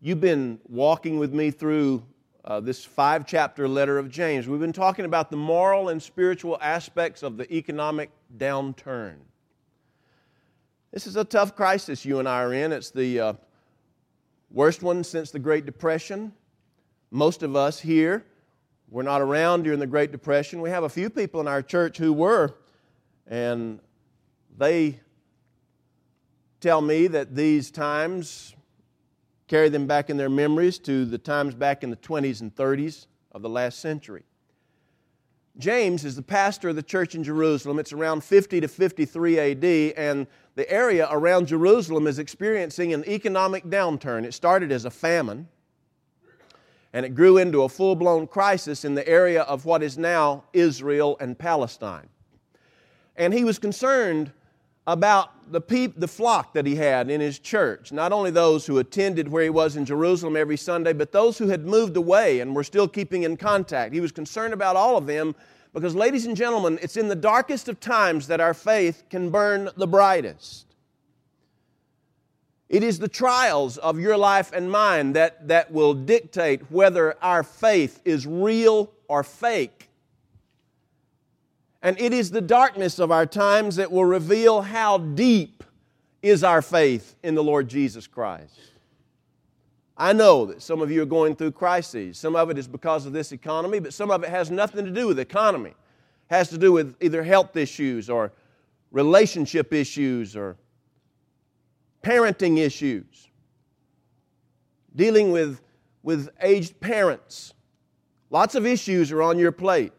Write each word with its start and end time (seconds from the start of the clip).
You've 0.00 0.20
been 0.20 0.60
walking 0.68 1.18
with 1.18 1.34
me 1.34 1.50
through 1.50 2.04
uh, 2.44 2.60
this 2.60 2.84
five 2.84 3.26
chapter 3.26 3.66
letter 3.66 3.98
of 3.98 4.08
James. 4.08 4.46
We've 4.46 4.60
been 4.60 4.72
talking 4.72 5.04
about 5.04 5.28
the 5.28 5.36
moral 5.36 5.88
and 5.88 6.00
spiritual 6.00 6.56
aspects 6.60 7.24
of 7.24 7.36
the 7.36 7.52
economic 7.52 8.10
downturn. 8.36 9.16
This 10.92 11.08
is 11.08 11.16
a 11.16 11.24
tough 11.24 11.56
crisis 11.56 12.04
you 12.04 12.20
and 12.20 12.28
I 12.28 12.44
are 12.44 12.54
in. 12.54 12.70
It's 12.70 12.90
the 12.90 13.20
uh, 13.20 13.32
worst 14.52 14.84
one 14.84 15.02
since 15.02 15.32
the 15.32 15.40
Great 15.40 15.66
Depression. 15.66 16.32
Most 17.10 17.42
of 17.42 17.56
us 17.56 17.80
here 17.80 18.24
were 18.90 19.02
not 19.02 19.20
around 19.20 19.64
during 19.64 19.80
the 19.80 19.86
Great 19.88 20.12
Depression. 20.12 20.60
We 20.60 20.70
have 20.70 20.84
a 20.84 20.88
few 20.88 21.10
people 21.10 21.40
in 21.40 21.48
our 21.48 21.60
church 21.60 21.98
who 21.98 22.12
were, 22.12 22.54
and 23.26 23.80
they 24.56 25.00
tell 26.60 26.82
me 26.82 27.08
that 27.08 27.34
these 27.34 27.72
times 27.72 28.54
carry 29.48 29.68
them 29.68 29.86
back 29.86 30.10
in 30.10 30.16
their 30.16 30.28
memories 30.28 30.78
to 30.78 31.04
the 31.04 31.18
times 31.18 31.54
back 31.54 31.82
in 31.82 31.90
the 31.90 31.96
20s 31.96 32.42
and 32.42 32.54
30s 32.54 33.06
of 33.32 33.42
the 33.42 33.48
last 33.48 33.80
century. 33.80 34.22
James 35.58 36.04
is 36.04 36.14
the 36.14 36.22
pastor 36.22 36.68
of 36.68 36.76
the 36.76 36.82
church 36.82 37.16
in 37.16 37.24
Jerusalem. 37.24 37.80
It's 37.80 37.92
around 37.92 38.22
50 38.22 38.60
to 38.60 38.68
53 38.68 39.38
AD, 39.40 39.64
and 39.96 40.26
the 40.54 40.70
area 40.70 41.08
around 41.10 41.48
Jerusalem 41.48 42.06
is 42.06 42.20
experiencing 42.20 42.92
an 42.92 43.04
economic 43.08 43.64
downturn. 43.64 44.24
It 44.24 44.34
started 44.34 44.70
as 44.70 44.84
a 44.84 44.90
famine, 44.90 45.48
and 46.92 47.04
it 47.04 47.14
grew 47.14 47.38
into 47.38 47.62
a 47.62 47.68
full 47.68 47.96
blown 47.96 48.28
crisis 48.28 48.84
in 48.84 48.94
the 48.94 49.06
area 49.08 49.42
of 49.42 49.64
what 49.64 49.82
is 49.82 49.98
now 49.98 50.44
Israel 50.52 51.16
and 51.20 51.36
Palestine. 51.36 52.08
And 53.16 53.34
he 53.34 53.42
was 53.42 53.58
concerned 53.58 54.30
about 54.88 55.52
the, 55.52 55.60
peop, 55.60 56.00
the 56.00 56.08
flock 56.08 56.54
that 56.54 56.64
he 56.64 56.74
had 56.74 57.10
in 57.10 57.20
his 57.20 57.38
church. 57.38 57.92
Not 57.92 58.10
only 58.10 58.30
those 58.30 58.64
who 58.66 58.78
attended 58.78 59.28
where 59.28 59.42
he 59.42 59.50
was 59.50 59.76
in 59.76 59.84
Jerusalem 59.84 60.34
every 60.34 60.56
Sunday, 60.56 60.94
but 60.94 61.12
those 61.12 61.36
who 61.36 61.48
had 61.48 61.66
moved 61.66 61.98
away 61.98 62.40
and 62.40 62.56
were 62.56 62.64
still 62.64 62.88
keeping 62.88 63.24
in 63.24 63.36
contact. 63.36 63.92
He 63.92 64.00
was 64.00 64.12
concerned 64.12 64.54
about 64.54 64.76
all 64.76 64.96
of 64.96 65.06
them 65.06 65.34
because, 65.74 65.94
ladies 65.94 66.24
and 66.24 66.34
gentlemen, 66.34 66.78
it's 66.80 66.96
in 66.96 67.08
the 67.08 67.14
darkest 67.14 67.68
of 67.68 67.80
times 67.80 68.28
that 68.28 68.40
our 68.40 68.54
faith 68.54 69.04
can 69.10 69.28
burn 69.28 69.68
the 69.76 69.86
brightest. 69.86 70.64
It 72.70 72.82
is 72.82 72.98
the 72.98 73.08
trials 73.08 73.76
of 73.76 74.00
your 74.00 74.16
life 74.16 74.52
and 74.54 74.70
mine 74.70 75.12
that, 75.12 75.48
that 75.48 75.70
will 75.70 75.92
dictate 75.92 76.70
whether 76.70 77.14
our 77.22 77.42
faith 77.42 78.00
is 78.06 78.26
real 78.26 78.90
or 79.06 79.22
fake. 79.22 79.87
And 81.82 81.98
it 82.00 82.12
is 82.12 82.30
the 82.30 82.40
darkness 82.40 82.98
of 82.98 83.12
our 83.12 83.26
times 83.26 83.76
that 83.76 83.92
will 83.92 84.04
reveal 84.04 84.62
how 84.62 84.98
deep 84.98 85.62
is 86.22 86.42
our 86.42 86.60
faith 86.62 87.14
in 87.22 87.34
the 87.34 87.42
Lord 87.42 87.68
Jesus 87.68 88.06
Christ. 88.06 88.58
I 89.96 90.12
know 90.12 90.46
that 90.46 90.62
some 90.62 90.80
of 90.80 90.90
you 90.90 91.02
are 91.02 91.06
going 91.06 91.34
through 91.34 91.52
crises. 91.52 92.18
Some 92.18 92.36
of 92.36 92.50
it 92.50 92.58
is 92.58 92.68
because 92.68 93.06
of 93.06 93.12
this 93.12 93.32
economy, 93.32 93.80
but 93.80 93.92
some 93.92 94.10
of 94.10 94.22
it 94.22 94.30
has 94.30 94.50
nothing 94.50 94.84
to 94.84 94.90
do 94.90 95.08
with 95.08 95.18
economy. 95.18 95.70
It 95.70 96.34
has 96.34 96.48
to 96.50 96.58
do 96.58 96.72
with 96.72 96.96
either 97.00 97.22
health 97.22 97.56
issues 97.56 98.08
or 98.08 98.32
relationship 98.92 99.72
issues 99.72 100.36
or 100.36 100.56
parenting 102.02 102.58
issues, 102.58 103.28
dealing 104.94 105.32
with, 105.32 105.60
with 106.02 106.28
aged 106.42 106.78
parents. 106.80 107.54
Lots 108.30 108.54
of 108.54 108.66
issues 108.66 109.10
are 109.10 109.22
on 109.22 109.38
your 109.38 109.52
plate. 109.52 109.92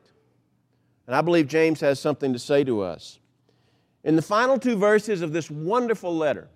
And 1.10 1.16
I 1.16 1.22
believe 1.22 1.48
James 1.48 1.82
has 1.82 2.00
something 2.00 2.34
to 2.34 2.38
say 2.38 2.64
to 2.66 2.82
us. 2.82 3.18
In 4.04 4.16
the 4.16 4.22
final 4.22 4.60
two 4.60 4.76
verses 4.76 5.24
of 5.24 5.34
this 5.34 5.50
wonderful 5.50 6.16
letter, 6.16 6.50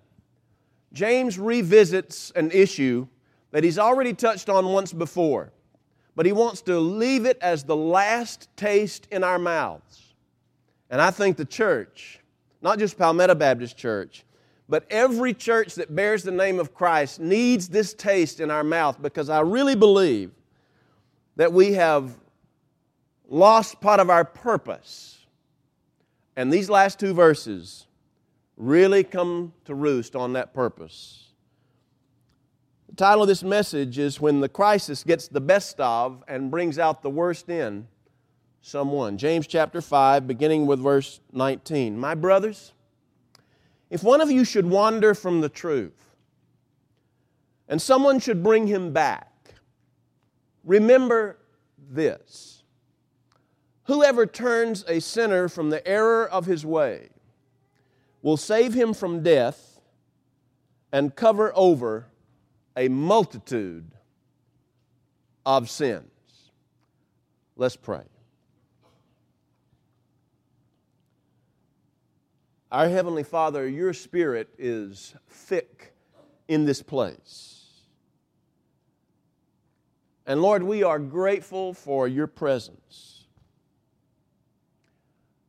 James 0.92 1.40
revisits 1.40 2.30
an 2.36 2.52
issue 2.52 3.08
that 3.50 3.64
he's 3.64 3.80
already 3.80 4.14
touched 4.14 4.48
on 4.48 4.66
once 4.66 4.92
before, 4.92 5.50
but 6.14 6.24
he 6.24 6.30
wants 6.30 6.62
to 6.62 6.78
leave 6.78 7.26
it 7.26 7.36
as 7.40 7.64
the 7.64 7.74
last 7.74 8.48
taste 8.56 9.08
in 9.10 9.24
our 9.24 9.40
mouths. 9.40 10.14
And 10.88 11.02
I 11.02 11.10
think 11.10 11.36
the 11.36 11.44
church, 11.44 12.20
not 12.62 12.78
just 12.78 12.96
Palmetto 12.96 13.34
Baptist 13.34 13.76
Church, 13.76 14.22
but 14.68 14.86
every 14.88 15.34
church 15.34 15.74
that 15.74 15.96
bears 15.96 16.22
the 16.22 16.30
name 16.30 16.60
of 16.60 16.72
Christ 16.72 17.18
needs 17.18 17.68
this 17.68 17.92
taste 17.92 18.38
in 18.38 18.52
our 18.52 18.62
mouth 18.62 19.02
because 19.02 19.28
I 19.28 19.40
really 19.40 19.74
believe 19.74 20.30
that 21.34 21.52
we 21.52 21.72
have 21.72 22.14
lost 23.28 23.80
part 23.80 24.00
of 24.00 24.10
our 24.10 24.24
purpose. 24.24 25.26
And 26.36 26.52
these 26.52 26.68
last 26.68 26.98
two 26.98 27.14
verses 27.14 27.86
really 28.56 29.04
come 29.04 29.52
to 29.64 29.74
roost 29.74 30.14
on 30.16 30.34
that 30.34 30.52
purpose. 30.54 31.28
The 32.88 32.96
title 32.96 33.22
of 33.22 33.28
this 33.28 33.42
message 33.42 33.98
is 33.98 34.20
When 34.20 34.40
the 34.40 34.48
Crisis 34.48 35.02
Gets 35.02 35.28
the 35.28 35.40
Best 35.40 35.80
of 35.80 36.22
and 36.28 36.50
Brings 36.50 36.78
Out 36.78 37.02
the 37.02 37.10
Worst 37.10 37.48
in 37.48 37.88
Someone. 38.62 39.18
James 39.18 39.46
chapter 39.46 39.80
5, 39.80 40.26
beginning 40.26 40.66
with 40.66 40.80
verse 40.80 41.20
19. 41.32 41.98
My 41.98 42.14
brothers, 42.14 42.72
if 43.90 44.02
one 44.02 44.20
of 44.20 44.30
you 44.30 44.44
should 44.44 44.66
wander 44.66 45.14
from 45.14 45.40
the 45.40 45.48
truth, 45.48 46.16
and 47.68 47.80
someone 47.80 48.20
should 48.20 48.42
bring 48.42 48.66
him 48.66 48.92
back, 48.92 49.32
remember 50.64 51.38
this 51.90 52.63
Whoever 53.84 54.26
turns 54.26 54.84
a 54.88 55.00
sinner 55.00 55.48
from 55.48 55.70
the 55.70 55.86
error 55.86 56.26
of 56.26 56.46
his 56.46 56.64
way 56.64 57.10
will 58.22 58.38
save 58.38 58.72
him 58.72 58.94
from 58.94 59.22
death 59.22 59.80
and 60.90 61.14
cover 61.14 61.52
over 61.54 62.06
a 62.76 62.88
multitude 62.88 63.90
of 65.44 65.68
sins. 65.68 66.10
Let's 67.56 67.76
pray. 67.76 68.04
Our 72.72 72.88
Heavenly 72.88 73.22
Father, 73.22 73.68
your 73.68 73.92
Spirit 73.92 74.48
is 74.58 75.14
thick 75.28 75.94
in 76.48 76.64
this 76.64 76.82
place. 76.82 77.64
And 80.26 80.40
Lord, 80.40 80.62
we 80.62 80.82
are 80.82 80.98
grateful 80.98 81.74
for 81.74 82.08
your 82.08 82.26
presence. 82.26 83.13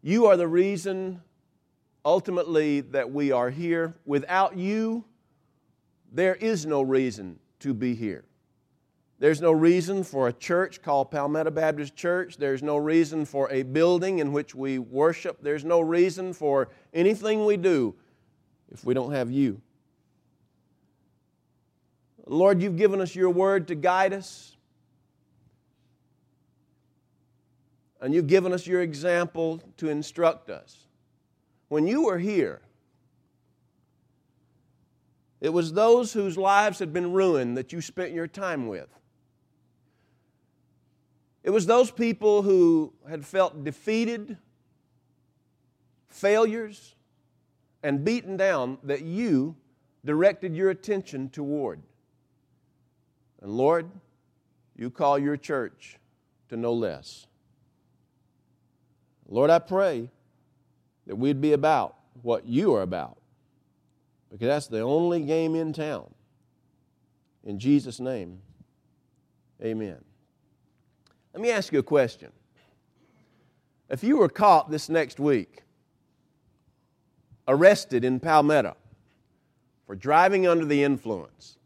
You 0.07 0.27
are 0.27 0.37
the 0.37 0.47
reason 0.47 1.19
ultimately 2.05 2.81
that 2.81 3.11
we 3.11 3.31
are 3.31 3.49
here. 3.49 3.95
Without 4.05 4.55
you, 4.55 5.03
there 6.11 6.35
is 6.35 6.63
no 6.63 6.83
reason 6.83 7.39
to 7.61 7.73
be 7.73 7.95
here. 7.95 8.23
There's 9.17 9.41
no 9.41 9.51
reason 9.51 10.03
for 10.03 10.27
a 10.27 10.33
church 10.33 10.83
called 10.83 11.09
Palmetto 11.09 11.49
Baptist 11.49 11.95
Church. 11.95 12.37
There's 12.37 12.61
no 12.61 12.77
reason 12.77 13.25
for 13.25 13.51
a 13.51 13.63
building 13.63 14.19
in 14.19 14.31
which 14.31 14.53
we 14.53 14.77
worship. 14.77 15.39
There's 15.41 15.65
no 15.65 15.81
reason 15.81 16.33
for 16.33 16.69
anything 16.93 17.43
we 17.43 17.57
do 17.57 17.95
if 18.71 18.85
we 18.85 18.93
don't 18.93 19.11
have 19.11 19.31
you. 19.31 19.59
Lord, 22.27 22.61
you've 22.61 22.77
given 22.77 23.01
us 23.01 23.15
your 23.15 23.31
word 23.31 23.69
to 23.69 23.73
guide 23.73 24.13
us. 24.13 24.54
And 28.05 28.13
you've 28.13 28.27
given 28.27 28.53
us 28.53 28.67
your 28.67 28.83
example 28.83 29.59
to 29.77 29.89
instruct 29.89 30.51
us. 30.51 30.85
When 31.69 31.87
you 31.87 32.03
were 32.03 32.19
here, 32.19 32.61
it 35.41 35.49
was 35.49 35.73
those 35.73 36.13
whose 36.13 36.37
lives 36.37 36.77
had 36.77 36.93
been 36.93 37.13
ruined 37.13 37.57
that 37.57 37.73
you 37.73 37.81
spent 37.81 38.11
your 38.11 38.27
time 38.27 38.67
with. 38.67 38.89
It 41.43 41.49
was 41.49 41.65
those 41.65 41.89
people 41.89 42.43
who 42.43 42.93
had 43.09 43.25
felt 43.25 43.63
defeated, 43.63 44.37
failures, 46.07 46.93
and 47.81 48.05
beaten 48.05 48.37
down 48.37 48.77
that 48.83 49.01
you 49.01 49.55
directed 50.05 50.55
your 50.55 50.69
attention 50.69 51.27
toward. 51.27 51.81
And 53.41 53.51
Lord, 53.51 53.89
you 54.75 54.91
call 54.91 55.17
your 55.17 55.37
church 55.37 55.97
to 56.49 56.55
no 56.55 56.71
less. 56.71 57.25
Lord, 59.27 59.49
I 59.49 59.59
pray 59.59 60.09
that 61.07 61.15
we'd 61.15 61.41
be 61.41 61.53
about 61.53 61.95
what 62.21 62.45
you 62.45 62.73
are 62.75 62.81
about 62.81 63.17
because 64.31 64.47
that's 64.47 64.67
the 64.67 64.81
only 64.81 65.21
game 65.21 65.55
in 65.55 65.73
town. 65.73 66.13
In 67.43 67.59
Jesus' 67.59 67.99
name, 67.99 68.41
amen. 69.63 70.03
Let 71.33 71.41
me 71.41 71.51
ask 71.51 71.71
you 71.71 71.79
a 71.79 71.83
question. 71.83 72.31
If 73.89 74.03
you 74.03 74.17
were 74.17 74.29
caught 74.29 74.71
this 74.71 74.89
next 74.89 75.19
week, 75.19 75.63
arrested 77.47 78.03
in 78.03 78.19
Palmetto 78.19 78.75
for 79.85 79.95
driving 79.95 80.47
under 80.47 80.65
the 80.65 80.83
influence, 80.83 81.57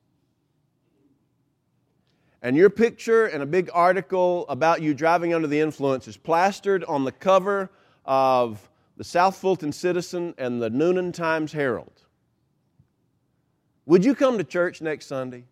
and 2.41 2.55
your 2.55 2.69
picture 2.69 3.25
and 3.25 3.43
a 3.43 3.45
big 3.45 3.69
article 3.73 4.45
about 4.47 4.81
you 4.81 4.93
driving 4.93 5.33
under 5.33 5.47
the 5.47 5.59
influence 5.59 6.07
is 6.07 6.17
plastered 6.17 6.83
on 6.85 7.03
the 7.03 7.11
cover 7.11 7.69
of 8.05 8.69
the 8.97 9.03
South 9.03 9.35
Fulton 9.37 9.71
Citizen 9.71 10.33
and 10.37 10.61
the 10.61 10.69
Newnan 10.69 11.13
Times 11.13 11.51
Herald. 11.51 12.01
Would 13.85 14.05
you 14.05 14.15
come 14.15 14.37
to 14.37 14.43
church 14.43 14.81
next 14.81 15.07
Sunday? 15.07 15.45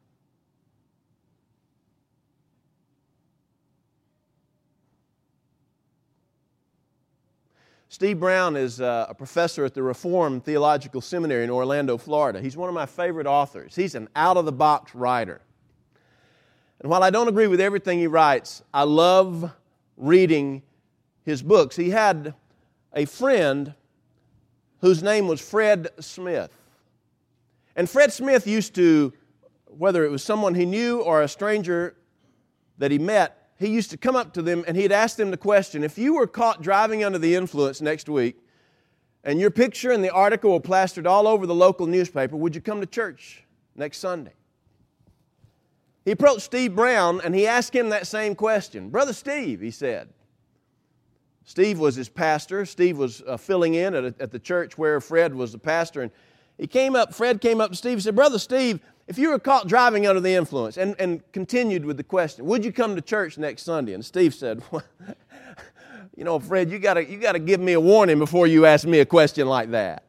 Steve 7.89 8.19
Brown 8.19 8.55
is 8.55 8.79
uh, 8.79 9.07
a 9.09 9.15
professor 9.15 9.65
at 9.65 9.73
the 9.73 9.81
Reformed 9.81 10.43
Theological 10.43 11.01
Seminary 11.01 11.43
in 11.43 11.49
Orlando, 11.49 11.97
Florida. 11.97 12.39
He's 12.39 12.55
one 12.55 12.69
of 12.69 12.75
my 12.75 12.85
favorite 12.85 13.25
authors. 13.25 13.75
He's 13.75 13.95
an 13.95 14.07
out 14.15 14.37
of 14.37 14.45
the 14.45 14.51
box 14.51 14.93
writer. 14.93 15.41
And 16.79 16.89
while 16.91 17.03
I 17.03 17.09
don't 17.09 17.27
agree 17.27 17.47
with 17.47 17.59
everything 17.59 17.99
he 17.99 18.07
writes, 18.07 18.61
I 18.73 18.83
love 18.83 19.51
reading 19.95 20.61
his 21.25 21.41
books. 21.41 21.75
He 21.75 21.89
had 21.89 22.33
a 22.93 23.05
friend 23.05 23.73
whose 24.81 25.01
name 25.01 25.27
was 25.27 25.41
Fred 25.41 25.89
Smith. 25.99 26.51
And 27.75 27.89
Fred 27.89 28.13
Smith 28.13 28.45
used 28.47 28.75
to, 28.75 29.13
whether 29.65 30.05
it 30.05 30.11
was 30.11 30.23
someone 30.23 30.55
he 30.55 30.65
knew 30.65 31.01
or 31.01 31.21
a 31.21 31.27
stranger 31.27 31.95
that 32.77 32.91
he 32.91 32.99
met, 32.99 33.49
he 33.57 33.69
used 33.69 33.89
to 33.91 33.97
come 33.97 34.15
up 34.15 34.33
to 34.33 34.41
them 34.41 34.63
and 34.67 34.77
he'd 34.77 34.91
ask 34.91 35.17
them 35.17 35.31
the 35.31 35.37
question 35.37 35.83
if 35.83 35.97
you 35.97 36.13
were 36.13 36.27
caught 36.27 36.61
driving 36.61 37.03
under 37.03 37.17
the 37.17 37.35
influence 37.35 37.81
next 37.81 38.07
week 38.07 38.37
and 39.23 39.39
your 39.39 39.49
picture 39.49 39.91
and 39.91 40.03
the 40.03 40.11
article 40.11 40.53
were 40.53 40.59
plastered 40.59 41.07
all 41.07 41.27
over 41.27 41.47
the 41.47 41.55
local 41.55 41.87
newspaper, 41.87 42.35
would 42.35 42.53
you 42.53 42.61
come 42.61 42.79
to 42.81 42.87
church 42.87 43.43
next 43.75 43.97
Sunday? 43.97 44.33
He 46.07 46.11
approached 46.11 46.43
Steve 46.43 46.73
Brown 46.73 47.19
and 47.21 47.35
he 47.35 47.45
asked 47.45 47.75
him 47.75 47.89
that 47.89 48.07
same 48.07 48.33
question. 48.33 48.89
Brother 48.89 49.11
Steve, 49.11 49.59
he 49.59 49.71
said. 49.71 50.07
Steve 51.43 51.79
was 51.79 51.95
his 51.95 52.07
pastor. 52.07 52.65
Steve 52.65 52.97
was 52.97 53.21
uh, 53.27 53.35
filling 53.35 53.73
in 53.73 53.93
at, 53.93 54.05
a, 54.05 54.15
at 54.21 54.31
the 54.31 54.39
church 54.39 54.77
where 54.77 55.01
Fred 55.01 55.35
was 55.35 55.51
the 55.51 55.57
pastor. 55.57 56.03
And 56.03 56.11
he 56.57 56.65
came 56.65 56.95
up, 56.95 57.13
Fred 57.13 57.41
came 57.41 57.59
up 57.59 57.71
to 57.71 57.75
Steve 57.75 57.95
and 57.95 58.03
said, 58.03 58.15
Brother 58.15 58.39
Steve, 58.39 58.79
if 59.07 59.17
you 59.17 59.31
were 59.31 59.39
caught 59.39 59.67
driving 59.67 60.07
under 60.07 60.21
the 60.21 60.33
influence, 60.33 60.77
and, 60.77 60.95
and 60.97 61.29
continued 61.33 61.83
with 61.83 61.97
the 61.97 62.05
question, 62.05 62.45
would 62.45 62.63
you 62.63 62.71
come 62.71 62.95
to 62.95 63.01
church 63.01 63.37
next 63.37 63.63
Sunday? 63.63 63.91
And 63.91 64.05
Steve 64.05 64.33
said, 64.33 64.63
well, 64.71 64.85
You 66.15 66.23
know, 66.23 66.39
Fred, 66.39 66.71
you 66.71 66.79
gotta, 66.79 67.03
you 67.05 67.19
gotta 67.19 67.37
give 67.37 67.59
me 67.59 67.73
a 67.73 67.79
warning 67.79 68.17
before 68.17 68.47
you 68.47 68.65
ask 68.65 68.87
me 68.87 69.01
a 69.01 69.05
question 69.05 69.45
like 69.45 69.71
that. 69.71 70.06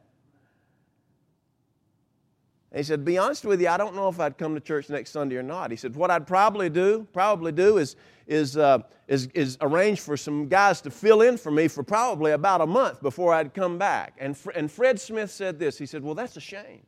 And 2.71 2.79
he 2.79 2.83
said, 2.83 3.03
Be 3.03 3.17
honest 3.17 3.45
with 3.45 3.61
you, 3.61 3.67
I 3.67 3.77
don't 3.77 3.95
know 3.95 4.09
if 4.09 4.19
I'd 4.19 4.37
come 4.37 4.53
to 4.53 4.61
church 4.61 4.89
next 4.89 5.11
Sunday 5.11 5.37
or 5.37 5.43
not. 5.43 5.71
He 5.71 5.77
said, 5.77 5.95
What 5.95 6.11
I'd 6.11 6.27
probably 6.27 6.69
do, 6.69 7.07
probably 7.13 7.51
do 7.51 7.77
is, 7.77 7.95
is, 8.27 8.57
uh, 8.57 8.79
is, 9.07 9.27
is 9.33 9.57
arrange 9.61 10.01
for 10.01 10.15
some 10.15 10.47
guys 10.47 10.81
to 10.81 10.91
fill 10.91 11.21
in 11.21 11.37
for 11.37 11.51
me 11.51 11.67
for 11.67 11.81
probably 11.81 12.31
about 12.31 12.61
a 12.61 12.67
month 12.67 13.01
before 13.01 13.33
I'd 13.33 13.53
come 13.53 13.77
back. 13.77 14.15
And, 14.19 14.37
and 14.53 14.71
Fred 14.71 14.99
Smith 14.99 15.31
said 15.31 15.57
this 15.57 15.77
He 15.77 15.85
said, 15.85 16.03
Well, 16.03 16.15
that's 16.15 16.37
a 16.37 16.41
shame. 16.41 16.85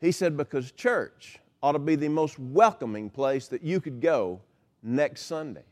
He 0.00 0.12
said, 0.12 0.36
Because 0.36 0.72
church 0.72 1.38
ought 1.62 1.72
to 1.72 1.78
be 1.78 1.96
the 1.96 2.08
most 2.08 2.38
welcoming 2.38 3.10
place 3.10 3.48
that 3.48 3.62
you 3.62 3.80
could 3.80 4.00
go 4.00 4.40
next 4.82 5.22
Sunday. 5.22 5.64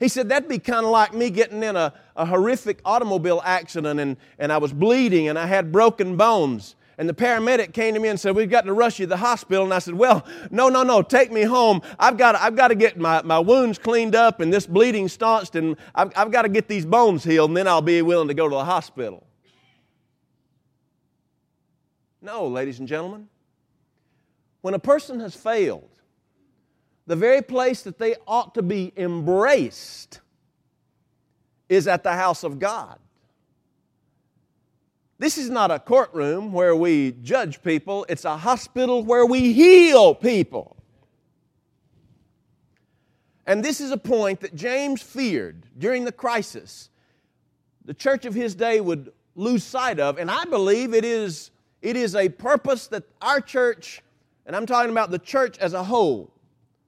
He 0.00 0.08
said, 0.08 0.30
That'd 0.30 0.48
be 0.48 0.58
kind 0.58 0.84
of 0.84 0.90
like 0.90 1.14
me 1.14 1.30
getting 1.30 1.62
in 1.62 1.76
a, 1.76 1.92
a 2.16 2.24
horrific 2.24 2.80
automobile 2.84 3.40
accident 3.44 4.00
and, 4.00 4.16
and 4.38 4.50
I 4.50 4.56
was 4.58 4.72
bleeding 4.72 5.28
and 5.28 5.38
I 5.38 5.46
had 5.46 5.70
broken 5.70 6.16
bones. 6.16 6.74
And 6.96 7.08
the 7.08 7.14
paramedic 7.14 7.72
came 7.72 7.94
to 7.94 8.00
me 8.00 8.08
and 8.08 8.18
said, 8.18 8.34
We've 8.34 8.50
got 8.50 8.64
to 8.64 8.72
rush 8.72 8.98
you 8.98 9.06
to 9.06 9.10
the 9.10 9.18
hospital. 9.18 9.64
And 9.64 9.74
I 9.74 9.78
said, 9.78 9.94
Well, 9.94 10.26
no, 10.50 10.70
no, 10.70 10.82
no, 10.82 11.02
take 11.02 11.30
me 11.30 11.42
home. 11.42 11.82
I've 11.98 12.16
got 12.16 12.32
to, 12.32 12.42
I've 12.42 12.56
got 12.56 12.68
to 12.68 12.74
get 12.74 12.98
my, 12.98 13.20
my 13.22 13.38
wounds 13.38 13.78
cleaned 13.78 14.14
up 14.16 14.40
and 14.40 14.52
this 14.52 14.66
bleeding 14.66 15.06
staunched, 15.06 15.54
and 15.54 15.76
I've, 15.94 16.12
I've 16.16 16.32
got 16.32 16.42
to 16.42 16.48
get 16.48 16.66
these 16.66 16.86
bones 16.86 17.22
healed, 17.22 17.50
and 17.50 17.56
then 17.56 17.68
I'll 17.68 17.82
be 17.82 18.00
willing 18.00 18.28
to 18.28 18.34
go 18.34 18.48
to 18.48 18.54
the 18.54 18.64
hospital. 18.64 19.26
No, 22.22 22.46
ladies 22.46 22.78
and 22.78 22.88
gentlemen. 22.88 23.28
When 24.62 24.74
a 24.74 24.78
person 24.78 25.20
has 25.20 25.34
failed, 25.34 25.89
the 27.10 27.16
very 27.16 27.42
place 27.42 27.82
that 27.82 27.98
they 27.98 28.14
ought 28.24 28.54
to 28.54 28.62
be 28.62 28.92
embraced 28.96 30.20
is 31.68 31.88
at 31.88 32.04
the 32.04 32.12
house 32.12 32.44
of 32.44 32.60
God. 32.60 33.00
This 35.18 35.36
is 35.36 35.50
not 35.50 35.72
a 35.72 35.80
courtroom 35.80 36.52
where 36.52 36.76
we 36.76 37.16
judge 37.20 37.64
people, 37.64 38.06
it's 38.08 38.24
a 38.24 38.36
hospital 38.36 39.02
where 39.02 39.26
we 39.26 39.52
heal 39.52 40.14
people. 40.14 40.76
And 43.44 43.64
this 43.64 43.80
is 43.80 43.90
a 43.90 43.98
point 43.98 44.38
that 44.42 44.54
James 44.54 45.02
feared 45.02 45.66
during 45.76 46.04
the 46.04 46.12
crisis. 46.12 46.90
The 47.86 47.94
church 47.94 48.24
of 48.24 48.34
his 48.34 48.54
day 48.54 48.80
would 48.80 49.12
lose 49.34 49.64
sight 49.64 49.98
of, 49.98 50.16
and 50.16 50.30
I 50.30 50.44
believe 50.44 50.94
it 50.94 51.04
is, 51.04 51.50
it 51.82 51.96
is 51.96 52.14
a 52.14 52.28
purpose 52.28 52.86
that 52.86 53.02
our 53.20 53.40
church, 53.40 54.00
and 54.46 54.54
I'm 54.54 54.64
talking 54.64 54.92
about 54.92 55.10
the 55.10 55.18
church 55.18 55.58
as 55.58 55.72
a 55.72 55.82
whole, 55.82 56.32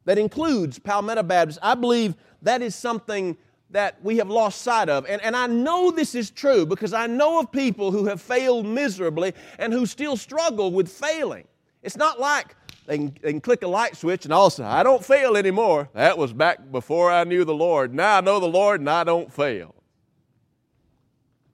that 0.04 0.18
includes 0.18 0.78
Palmetto 0.78 1.22
Baptist, 1.22 1.58
I 1.62 1.74
believe 1.74 2.14
that 2.42 2.62
is 2.62 2.74
something 2.74 3.36
that 3.70 4.02
we 4.02 4.18
have 4.18 4.28
lost 4.28 4.62
sight 4.62 4.88
of. 4.88 5.06
And, 5.06 5.20
and 5.22 5.34
I 5.34 5.46
know 5.46 5.90
this 5.90 6.14
is 6.14 6.30
true 6.30 6.66
because 6.66 6.92
I 6.92 7.06
know 7.06 7.40
of 7.40 7.50
people 7.50 7.90
who 7.90 8.04
have 8.06 8.20
failed 8.20 8.66
miserably 8.66 9.32
and 9.58 9.72
who 9.72 9.86
still 9.86 10.16
struggle 10.16 10.70
with 10.70 10.88
failing. 10.88 11.46
It's 11.82 11.96
not 11.96 12.20
like 12.20 12.54
they 12.86 12.98
can, 12.98 13.16
they 13.22 13.32
can 13.32 13.40
click 13.40 13.62
a 13.62 13.68
light 13.68 13.96
switch 13.96 14.24
and 14.24 14.32
also, 14.32 14.64
I 14.64 14.82
don't 14.82 15.04
fail 15.04 15.36
anymore. 15.36 15.88
That 15.94 16.18
was 16.18 16.32
back 16.32 16.70
before 16.70 17.10
I 17.10 17.24
knew 17.24 17.44
the 17.44 17.54
Lord. 17.54 17.94
Now 17.94 18.18
I 18.18 18.20
know 18.20 18.40
the 18.40 18.46
Lord 18.46 18.80
and 18.80 18.90
I 18.90 19.04
don't 19.04 19.32
fail. 19.32 19.74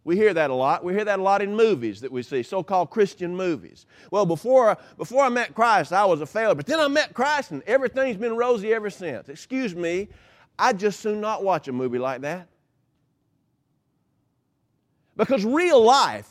We 0.08 0.16
hear 0.16 0.32
that 0.32 0.48
a 0.48 0.54
lot. 0.54 0.82
We 0.82 0.94
hear 0.94 1.04
that 1.04 1.18
a 1.18 1.22
lot 1.22 1.42
in 1.42 1.54
movies 1.54 2.00
that 2.00 2.10
we 2.10 2.22
see, 2.22 2.42
so 2.42 2.62
called 2.62 2.88
Christian 2.88 3.36
movies. 3.36 3.84
Well, 4.10 4.24
before, 4.24 4.78
before 4.96 5.22
I 5.22 5.28
met 5.28 5.54
Christ, 5.54 5.92
I 5.92 6.06
was 6.06 6.22
a 6.22 6.26
failure, 6.26 6.54
but 6.54 6.64
then 6.64 6.80
I 6.80 6.88
met 6.88 7.12
Christ 7.12 7.50
and 7.50 7.62
everything's 7.64 8.16
been 8.16 8.34
rosy 8.34 8.72
ever 8.72 8.88
since. 8.88 9.28
Excuse 9.28 9.74
me, 9.74 10.08
I'd 10.58 10.78
just 10.78 11.00
soon 11.00 11.20
not 11.20 11.44
watch 11.44 11.68
a 11.68 11.72
movie 11.72 11.98
like 11.98 12.22
that. 12.22 12.48
Because 15.14 15.44
real 15.44 15.84
life 15.84 16.30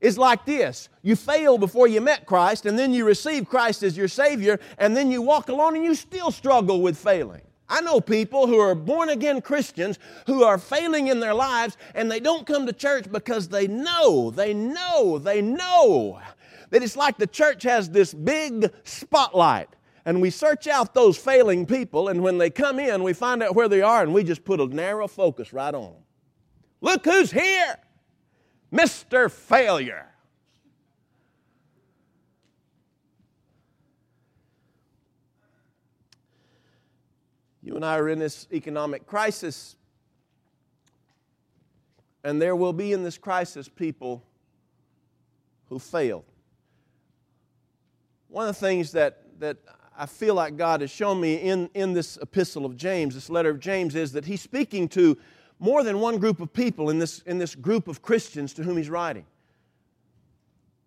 is 0.00 0.18
like 0.18 0.44
this 0.44 0.88
you 1.02 1.14
fail 1.14 1.58
before 1.58 1.86
you 1.86 2.00
met 2.00 2.26
Christ, 2.26 2.66
and 2.66 2.76
then 2.76 2.92
you 2.92 3.04
receive 3.04 3.48
Christ 3.48 3.84
as 3.84 3.96
your 3.96 4.08
Savior, 4.08 4.58
and 4.76 4.96
then 4.96 5.12
you 5.12 5.22
walk 5.22 5.50
along 5.50 5.76
and 5.76 5.84
you 5.84 5.94
still 5.94 6.32
struggle 6.32 6.82
with 6.82 6.98
failing. 6.98 7.45
I 7.68 7.80
know 7.80 8.00
people 8.00 8.46
who 8.46 8.58
are 8.58 8.74
born 8.74 9.08
again 9.08 9.40
Christians 9.40 9.98
who 10.26 10.44
are 10.44 10.58
failing 10.58 11.08
in 11.08 11.20
their 11.20 11.34
lives 11.34 11.76
and 11.94 12.10
they 12.10 12.20
don't 12.20 12.46
come 12.46 12.66
to 12.66 12.72
church 12.72 13.10
because 13.10 13.48
they 13.48 13.66
know, 13.66 14.30
they 14.30 14.54
know, 14.54 15.18
they 15.18 15.42
know 15.42 16.20
that 16.70 16.82
it's 16.82 16.96
like 16.96 17.18
the 17.18 17.26
church 17.26 17.64
has 17.64 17.90
this 17.90 18.14
big 18.14 18.72
spotlight 18.84 19.68
and 20.04 20.20
we 20.20 20.30
search 20.30 20.68
out 20.68 20.94
those 20.94 21.18
failing 21.18 21.66
people 21.66 22.08
and 22.08 22.22
when 22.22 22.38
they 22.38 22.50
come 22.50 22.78
in 22.78 23.02
we 23.02 23.12
find 23.12 23.42
out 23.42 23.56
where 23.56 23.68
they 23.68 23.82
are 23.82 24.02
and 24.02 24.14
we 24.14 24.22
just 24.22 24.44
put 24.44 24.60
a 24.60 24.66
narrow 24.66 25.08
focus 25.08 25.52
right 25.52 25.74
on 25.74 25.92
them. 25.92 26.02
Look 26.80 27.04
who's 27.04 27.32
here! 27.32 27.76
Mr. 28.72 29.30
Failure. 29.30 30.06
You 37.66 37.74
and 37.74 37.84
I 37.84 37.98
are 37.98 38.08
in 38.08 38.20
this 38.20 38.46
economic 38.52 39.08
crisis, 39.08 39.74
and 42.22 42.40
there 42.40 42.54
will 42.54 42.72
be 42.72 42.92
in 42.92 43.02
this 43.02 43.18
crisis 43.18 43.68
people 43.68 44.22
who 45.68 45.80
fail. 45.80 46.24
One 48.28 48.46
of 48.46 48.54
the 48.54 48.60
things 48.60 48.92
that, 48.92 49.40
that 49.40 49.56
I 49.98 50.06
feel 50.06 50.36
like 50.36 50.56
God 50.56 50.80
has 50.80 50.92
shown 50.92 51.20
me 51.20 51.34
in, 51.38 51.68
in 51.74 51.92
this 51.92 52.16
epistle 52.22 52.64
of 52.64 52.76
James, 52.76 53.16
this 53.16 53.28
letter 53.28 53.50
of 53.50 53.58
James, 53.58 53.96
is 53.96 54.12
that 54.12 54.26
he's 54.26 54.42
speaking 54.42 54.86
to 54.90 55.18
more 55.58 55.82
than 55.82 55.98
one 55.98 56.18
group 56.18 56.38
of 56.38 56.52
people 56.52 56.88
in 56.88 57.00
this, 57.00 57.18
in 57.22 57.38
this 57.38 57.56
group 57.56 57.88
of 57.88 58.00
Christians 58.00 58.54
to 58.54 58.62
whom 58.62 58.76
he's 58.76 58.90
writing. 58.90 59.26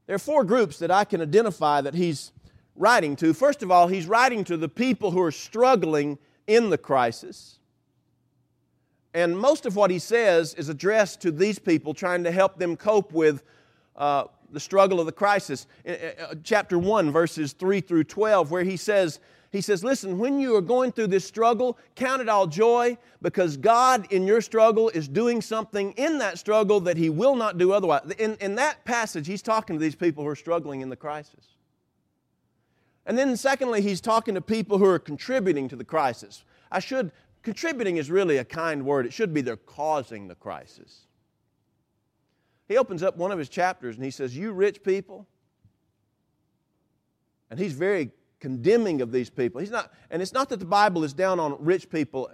There 0.08 0.16
are 0.16 0.20
four 0.20 0.46
groups 0.46 0.80
that 0.80 0.92
I 0.92 1.04
can 1.04 1.20
identify 1.20 1.82
that 1.82 1.94
he's 1.94 2.32
writing 2.78 3.18
to. 3.18 3.34
First 3.34 3.64
of 3.64 3.70
all, 3.70 3.90
he's 3.90 4.06
writing 4.06 4.46
to 4.46 4.56
the 4.56 4.70
people 4.70 5.12
who 5.12 5.22
are 5.22 5.34
struggling 5.34 6.18
in 6.50 6.72
the 6.72 6.78
crisis. 6.78 7.60
And 9.14 9.38
most 9.38 9.66
of 9.66 9.76
what 9.76 9.92
he 9.92 10.00
says 10.00 10.54
is 10.56 10.68
addressed 10.68 11.22
to 11.22 11.32
these 11.32 11.60
people, 11.60 11.94
trying 11.94 12.24
to 12.24 12.32
help 12.32 12.58
them 12.58 12.76
cope 12.76 13.12
with 13.12 13.44
uh, 13.96 14.26
the 14.52 14.60
struggle 14.60 15.00
of 15.00 15.06
the 15.06 15.12
crisis. 15.12 15.68
Uh, 15.88 16.36
chapter 16.44 16.80
1, 16.80 17.12
verses 17.12 17.54
3 17.54 17.82
through 17.82 18.04
12, 18.04 18.50
where 18.50 18.64
he 18.64 18.78
says, 18.78 19.20
he 19.52 19.62
says, 19.62 19.84
Listen, 19.84 20.18
when 20.18 20.40
you 20.40 20.56
are 20.56 20.62
going 20.62 20.92
through 20.92 21.08
this 21.08 21.26
struggle, 21.26 21.78
count 21.96 22.22
it 22.22 22.30
all 22.30 22.48
joy 22.48 22.98
because 23.22 23.56
God 23.58 24.12
in 24.12 24.26
your 24.26 24.42
struggle 24.42 24.90
is 24.90 25.08
doing 25.08 25.42
something 25.42 25.92
in 25.94 26.18
that 26.20 26.38
struggle 26.38 26.80
that 26.82 26.98
He 26.98 27.10
will 27.10 27.36
not 27.36 27.58
do 27.58 27.72
otherwise. 27.74 28.02
In, 28.20 28.38
in 28.42 28.56
that 28.56 28.86
passage, 28.86 29.26
He's 29.26 29.42
talking 29.42 29.76
to 29.76 29.82
these 29.82 29.96
people 29.96 30.24
who 30.24 30.30
are 30.30 30.36
struggling 30.36 30.82
in 30.82 30.90
the 30.90 30.96
crisis. 30.96 31.59
And 33.06 33.18
then, 33.18 33.36
secondly, 33.38 33.82
he's 33.82 34.02
talking 34.02 34.36
to 34.36 34.42
people 34.42 34.78
who 34.78 34.86
are 34.86 35.00
contributing 35.00 35.68
to 35.70 35.76
the 35.76 35.84
crisis. 35.84 36.44
I 36.72 36.80
should, 36.80 37.12
contributing 37.42 37.98
is 37.98 38.12
really 38.12 38.38
a 38.38 38.46
kind 38.46 38.86
word. 38.86 39.06
It 39.06 39.14
should 39.14 39.34
be 39.34 39.42
they're 39.42 39.58
causing 39.58 40.28
the 40.28 40.36
crisis. 40.36 41.08
He 42.68 42.78
opens 42.78 43.02
up 43.02 43.18
one 43.18 43.32
of 43.32 43.40
his 43.40 43.50
chapters 43.50 43.96
and 43.96 44.06
he 44.06 44.12
says, 44.12 44.38
You 44.38 44.52
rich 44.52 44.84
people. 44.84 45.28
And 47.50 47.60
he's 47.60 47.74
very 47.74 48.12
condemning 48.40 49.02
of 49.02 49.12
these 49.12 49.30
people. 49.30 49.60
He's 49.60 49.72
not, 49.72 49.92
and 50.12 50.22
it's 50.22 50.34
not 50.34 50.50
that 50.50 50.60
the 50.60 50.66
Bible 50.66 51.04
is 51.04 51.14
down 51.14 51.40
on 51.40 51.58
rich 51.60 51.90
people. 51.90 52.30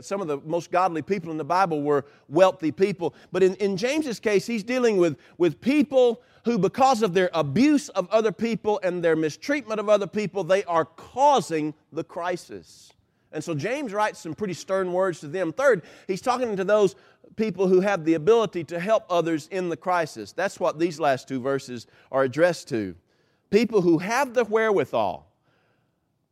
some 0.00 0.20
of 0.20 0.28
the 0.28 0.38
most 0.38 0.70
godly 0.70 1.02
people 1.02 1.30
in 1.30 1.36
the 1.36 1.44
Bible 1.44 1.82
were 1.82 2.06
wealthy 2.28 2.72
people. 2.72 3.14
But 3.32 3.42
in, 3.42 3.54
in 3.56 3.76
James's 3.76 4.18
case, 4.18 4.46
he's 4.46 4.64
dealing 4.64 4.96
with, 4.96 5.18
with 5.38 5.60
people 5.60 6.22
who, 6.46 6.58
because 6.58 7.02
of 7.02 7.12
their 7.12 7.28
abuse 7.34 7.88
of 7.90 8.08
other 8.10 8.30
people 8.30 8.78
and 8.84 9.02
their 9.02 9.16
mistreatment 9.16 9.80
of 9.80 9.88
other 9.88 10.06
people, 10.06 10.44
they 10.44 10.62
are 10.64 10.84
causing 10.84 11.74
the 11.92 12.04
crisis. 12.04 12.92
And 13.32 13.42
so 13.42 13.52
James 13.52 13.92
writes 13.92 14.20
some 14.20 14.32
pretty 14.32 14.54
stern 14.54 14.92
words 14.92 15.18
to 15.20 15.26
them. 15.26 15.52
Third, 15.52 15.82
he's 16.06 16.20
talking 16.20 16.56
to 16.56 16.62
those 16.62 16.94
people 17.34 17.66
who 17.66 17.80
have 17.80 18.04
the 18.04 18.14
ability 18.14 18.62
to 18.62 18.78
help 18.78 19.04
others 19.10 19.48
in 19.50 19.68
the 19.68 19.76
crisis. 19.76 20.30
That's 20.30 20.60
what 20.60 20.78
these 20.78 21.00
last 21.00 21.26
two 21.26 21.40
verses 21.40 21.88
are 22.12 22.22
addressed 22.22 22.68
to. 22.68 22.94
People 23.50 23.80
who 23.80 23.98
have 23.98 24.32
the 24.32 24.44
wherewithal. 24.44 25.26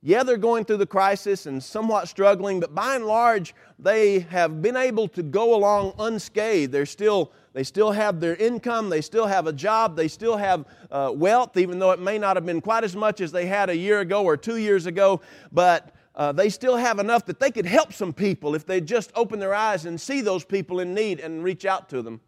Yeah, 0.07 0.23
they're 0.23 0.37
going 0.37 0.67
through 0.67 0.77
the 0.77 0.87
crisis 0.87 1.47
and 1.47 1.63
somewhat 1.63 2.09
struggling, 2.09 2.61
but 2.61 2.75
by 2.75 2.95
and 2.95 3.07
large, 3.07 3.55
they 3.79 4.19
have 4.19 4.61
been 4.61 4.77
able 4.77 5.09
to 5.09 5.23
go 5.23 5.55
along 5.55 5.95
unscathed. 5.99 6.73
They're 6.73 6.85
still, 6.85 7.33
they 7.55 7.65
still 7.65 7.91
have 7.91 8.21
their 8.21 8.37
income, 8.37 8.91
they 8.91 9.01
still 9.01 9.27
have 9.27 9.47
a 9.47 9.53
job, 9.53 9.97
they 9.97 10.09
still 10.09 10.37
have 10.37 10.67
uh, 10.91 11.11
wealth, 11.15 11.57
even 11.57 11.79
though 11.79 11.93
it 11.93 12.01
may 12.01 12.19
not 12.19 12.37
have 12.37 12.45
been 12.45 12.61
quite 12.61 12.85
as 12.85 12.95
much 12.95 13.23
as 13.23 13.33
they 13.33 13.47
had 13.47 13.71
a 13.71 13.77
year 13.77 14.01
ago 14.01 14.25
or 14.25 14.37
two 14.37 14.59
years 14.59 14.85
ago. 14.85 15.23
But 15.51 15.95
uh, 16.15 16.33
they 16.33 16.51
still 16.51 16.77
have 16.77 16.99
enough 16.99 17.25
that 17.25 17.41
they 17.41 17.51
could 17.51 17.65
help 17.65 17.91
some 17.95 18.13
people 18.13 18.55
if 18.55 18.67
they 18.67 18.83
just 18.83 19.11
open 19.15 19.39
their 19.39 19.55
eyes 19.55 19.87
and 19.87 19.99
see 19.99 20.21
those 20.21 20.45
people 20.45 20.81
in 20.81 20.93
need 20.93 21.19
and 21.19 21.43
reach 21.43 21.65
out 21.65 21.89
to 21.89 22.03
them. 22.03 22.21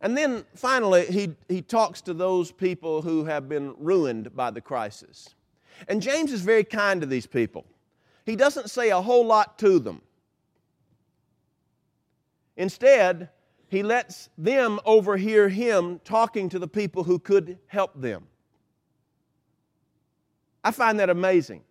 And 0.00 0.18
then 0.18 0.44
finally, 0.56 1.06
he, 1.06 1.36
he 1.48 1.62
talks 1.62 2.00
to 2.02 2.12
those 2.12 2.50
people 2.50 3.02
who 3.02 3.24
have 3.26 3.48
been 3.48 3.72
ruined 3.78 4.34
by 4.34 4.50
the 4.50 4.60
crisis. 4.60 5.36
And 5.88 6.00
James 6.00 6.32
is 6.32 6.40
very 6.40 6.64
kind 6.64 7.00
to 7.00 7.06
these 7.06 7.26
people. 7.26 7.64
He 8.24 8.36
doesn't 8.36 8.70
say 8.70 8.90
a 8.90 9.00
whole 9.00 9.26
lot 9.26 9.58
to 9.58 9.78
them. 9.78 10.00
Instead, 12.56 13.30
he 13.68 13.82
lets 13.82 14.28
them 14.38 14.78
overhear 14.84 15.48
him 15.48 16.00
talking 16.04 16.48
to 16.50 16.58
the 16.58 16.68
people 16.68 17.04
who 17.04 17.18
could 17.18 17.58
help 17.66 18.00
them. 18.00 18.26
I 20.62 20.70
find 20.70 20.98
that 21.00 21.10
amazing. 21.10 21.62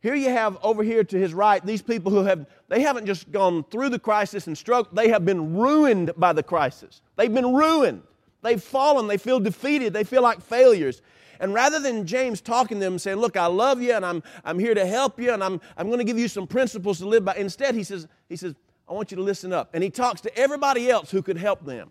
Here 0.00 0.14
you 0.14 0.28
have 0.28 0.58
over 0.62 0.82
here 0.82 1.02
to 1.02 1.18
his 1.18 1.32
right 1.32 1.64
these 1.64 1.80
people 1.80 2.12
who 2.12 2.24
have, 2.24 2.46
they 2.68 2.82
haven't 2.82 3.06
just 3.06 3.32
gone 3.32 3.64
through 3.70 3.88
the 3.88 3.98
crisis 3.98 4.46
and 4.46 4.58
struggled, 4.58 4.94
they 4.94 5.08
have 5.08 5.24
been 5.24 5.56
ruined 5.56 6.12
by 6.18 6.34
the 6.34 6.42
crisis. 6.42 7.00
They've 7.16 7.32
been 7.32 7.54
ruined. 7.54 8.02
They've 8.42 8.62
fallen. 8.62 9.06
They 9.06 9.16
feel 9.16 9.40
defeated. 9.40 9.94
They 9.94 10.04
feel 10.04 10.22
like 10.22 10.42
failures. 10.42 11.00
And 11.44 11.52
rather 11.52 11.78
than 11.78 12.06
James 12.06 12.40
talking 12.40 12.78
to 12.78 12.82
them 12.82 12.98
saying, 12.98 13.18
Look, 13.18 13.36
I 13.36 13.44
love 13.44 13.82
you 13.82 13.92
and 13.92 14.02
I'm, 14.02 14.22
I'm 14.46 14.58
here 14.58 14.72
to 14.72 14.86
help 14.86 15.20
you 15.20 15.30
and 15.30 15.44
I'm, 15.44 15.60
I'm 15.76 15.88
going 15.88 15.98
to 15.98 16.04
give 16.04 16.18
you 16.18 16.26
some 16.26 16.46
principles 16.46 17.00
to 17.00 17.06
live 17.06 17.22
by, 17.22 17.34
instead, 17.34 17.74
he 17.74 17.84
says, 17.84 18.08
he 18.30 18.36
says, 18.36 18.54
I 18.88 18.94
want 18.94 19.10
you 19.10 19.18
to 19.18 19.22
listen 19.22 19.52
up. 19.52 19.68
And 19.74 19.84
he 19.84 19.90
talks 19.90 20.22
to 20.22 20.34
everybody 20.38 20.88
else 20.88 21.10
who 21.10 21.20
could 21.20 21.36
help 21.36 21.62
them. 21.66 21.90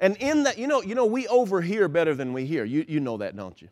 And 0.00 0.16
in 0.16 0.42
that, 0.42 0.58
you 0.58 0.66
know, 0.66 0.82
you 0.82 0.96
know, 0.96 1.06
we 1.06 1.28
overhear 1.28 1.86
better 1.86 2.12
than 2.12 2.32
we 2.32 2.44
hear. 2.44 2.64
You, 2.64 2.84
you 2.88 2.98
know 2.98 3.18
that, 3.18 3.36
don't 3.36 3.62
you? 3.62 3.68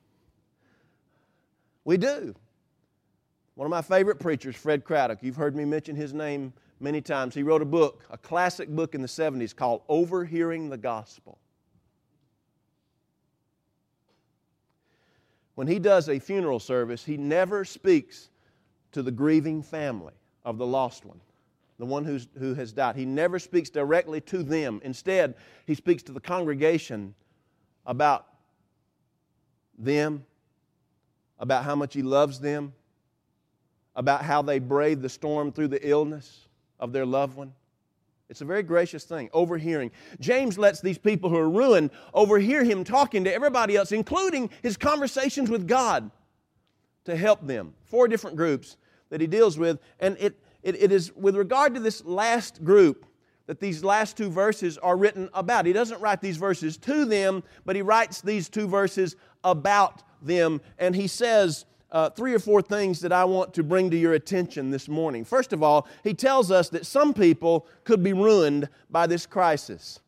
We 1.84 1.96
do. 1.96 2.36
One 3.56 3.66
of 3.66 3.70
my 3.70 3.82
favorite 3.82 4.20
preachers, 4.20 4.54
Fred 4.54 4.84
Craddock, 4.84 5.24
you've 5.24 5.34
heard 5.34 5.56
me 5.56 5.64
mention 5.64 5.96
his 5.96 6.14
name 6.14 6.52
many 6.78 7.00
times. 7.00 7.34
He 7.34 7.42
wrote 7.42 7.62
a 7.62 7.66
book, 7.66 8.04
a 8.10 8.16
classic 8.16 8.68
book 8.68 8.94
in 8.94 9.02
the 9.02 9.08
70s 9.08 9.56
called 9.56 9.82
Overhearing 9.88 10.68
the 10.68 10.78
Gospel. 10.78 11.40
When 15.54 15.66
he 15.66 15.78
does 15.78 16.08
a 16.08 16.18
funeral 16.18 16.60
service, 16.60 17.04
he 17.04 17.16
never 17.16 17.64
speaks 17.64 18.30
to 18.92 19.02
the 19.02 19.12
grieving 19.12 19.62
family 19.62 20.14
of 20.44 20.58
the 20.58 20.66
lost 20.66 21.04
one, 21.04 21.20
the 21.78 21.86
one 21.86 22.04
who's, 22.04 22.28
who 22.38 22.54
has 22.54 22.72
died. 22.72 22.96
He 22.96 23.06
never 23.06 23.38
speaks 23.38 23.70
directly 23.70 24.20
to 24.22 24.42
them. 24.42 24.80
Instead, 24.84 25.34
he 25.66 25.74
speaks 25.74 26.02
to 26.04 26.12
the 26.12 26.20
congregation 26.20 27.14
about 27.86 28.26
them 29.78 30.24
about 31.38 31.64
how 31.64 31.74
much 31.74 31.94
He 31.94 32.02
loves 32.02 32.40
them, 32.40 32.72
about 33.96 34.22
how 34.22 34.42
they 34.42 34.58
braved 34.58 35.02
the 35.02 35.08
storm 35.08 35.52
through 35.52 35.68
the 35.68 35.88
illness 35.88 36.48
of 36.80 36.92
their 36.92 37.06
loved 37.06 37.36
one. 37.36 37.52
It's 38.30 38.40
a 38.40 38.46
very 38.46 38.62
gracious 38.62 39.04
thing, 39.04 39.28
overhearing. 39.32 39.90
James 40.18 40.56
lets 40.56 40.80
these 40.80 40.98
people 40.98 41.28
who 41.28 41.36
are 41.36 41.50
ruined 41.50 41.90
overhear 42.14 42.64
him 42.64 42.82
talking 42.82 43.24
to 43.24 43.32
everybody 43.32 43.76
else, 43.76 43.92
including 43.92 44.50
his 44.62 44.76
conversations 44.76 45.50
with 45.50 45.68
God, 45.68 46.10
to 47.04 47.16
help 47.16 47.46
them. 47.46 47.74
Four 47.84 48.08
different 48.08 48.36
groups 48.36 48.76
that 49.10 49.20
he 49.20 49.26
deals 49.26 49.58
with. 49.58 49.78
And 50.00 50.16
it, 50.18 50.40
it, 50.62 50.82
it 50.82 50.92
is 50.92 51.14
with 51.14 51.36
regard 51.36 51.74
to 51.74 51.80
this 51.80 52.02
last 52.04 52.64
group 52.64 53.04
that 53.46 53.60
these 53.60 53.84
last 53.84 54.16
two 54.16 54.30
verses 54.30 54.78
are 54.78 54.96
written 54.96 55.28
about. 55.34 55.66
He 55.66 55.74
doesn't 55.74 56.00
write 56.00 56.22
these 56.22 56.38
verses 56.38 56.78
to 56.78 57.04
them, 57.04 57.42
but 57.66 57.76
he 57.76 57.82
writes 57.82 58.22
these 58.22 58.48
two 58.48 58.66
verses 58.66 59.16
about 59.42 60.02
them. 60.22 60.62
And 60.78 60.96
he 60.96 61.06
says 61.06 61.66
uh, 61.94 62.10
three 62.10 62.34
or 62.34 62.40
four 62.40 62.60
things 62.60 63.00
that 63.00 63.12
I 63.12 63.24
want 63.24 63.54
to 63.54 63.62
bring 63.62 63.88
to 63.90 63.96
your 63.96 64.14
attention 64.14 64.70
this 64.70 64.88
morning. 64.88 65.24
First 65.24 65.52
of 65.52 65.62
all, 65.62 65.86
he 66.02 66.12
tells 66.12 66.50
us 66.50 66.68
that 66.70 66.84
some 66.84 67.14
people 67.14 67.66
could 67.84 68.02
be 68.02 68.12
ruined 68.12 68.68
by 68.90 69.06
this 69.06 69.24
crisis. 69.24 70.00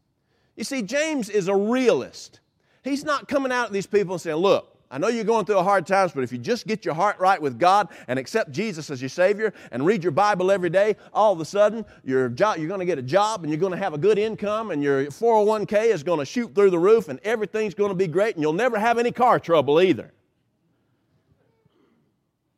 You 0.57 0.64
see, 0.64 0.83
James 0.83 1.31
is 1.31 1.47
a 1.47 1.55
realist. 1.55 2.40
He's 2.83 3.05
not 3.05 3.28
coming 3.28 3.52
out 3.52 3.66
at 3.66 3.73
these 3.73 3.87
people 3.87 4.14
and 4.14 4.21
saying, 4.21 4.37
Look, 4.37 4.76
I 4.90 4.99
know 4.99 5.09
you're 5.09 5.25
going 5.25 5.45
through 5.45 5.59
a 5.59 5.62
hard 5.62 5.87
times, 5.87 6.12
but 6.12 6.25
if 6.25 6.33
you 6.33 6.38
just 6.38 6.66
get 6.66 6.85
your 6.85 6.95
heart 6.95 7.19
right 7.21 7.40
with 7.40 7.59
God 7.59 7.88
and 8.09 8.19
accept 8.19 8.50
Jesus 8.50 8.90
as 8.90 9.00
your 9.00 9.09
Savior 9.09 9.52
and 9.71 9.87
read 9.87 10.02
your 10.02 10.12
Bible 10.12 10.50
every 10.50 10.71
day, 10.71 10.97
all 11.12 11.33
of 11.33 11.40
a 11.40 11.45
sudden 11.45 11.85
your 12.05 12.28
job, 12.28 12.59
you're 12.59 12.69
going 12.69 12.81
to 12.81 12.87
get 12.87 12.99
a 12.99 13.02
job 13.02 13.43
and 13.43 13.50
you're 13.50 13.61
going 13.61 13.73
to 13.73 13.78
have 13.78 13.95
a 13.95 13.99
good 13.99 14.19
income 14.19 14.73
and 14.73 14.83
your 14.83 15.07
401k 15.07 15.87
is 15.87 16.02
going 16.02 16.19
to 16.19 16.25
shoot 16.25 16.55
through 16.55 16.71
the 16.71 16.78
roof 16.78 17.09
and 17.09 17.21
everything's 17.25 17.75
going 17.75 17.90
to 17.90 17.97
be 17.97 18.07
great 18.09 18.35
and 18.35 18.43
you'll 18.43 18.52
never 18.52 18.78
have 18.78 18.99
any 18.99 19.12
car 19.12 19.38
trouble 19.38 19.81
either. 19.81 20.12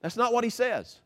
That's 0.00 0.16
not 0.16 0.32
what 0.32 0.44
he 0.44 0.50
says. 0.50 1.00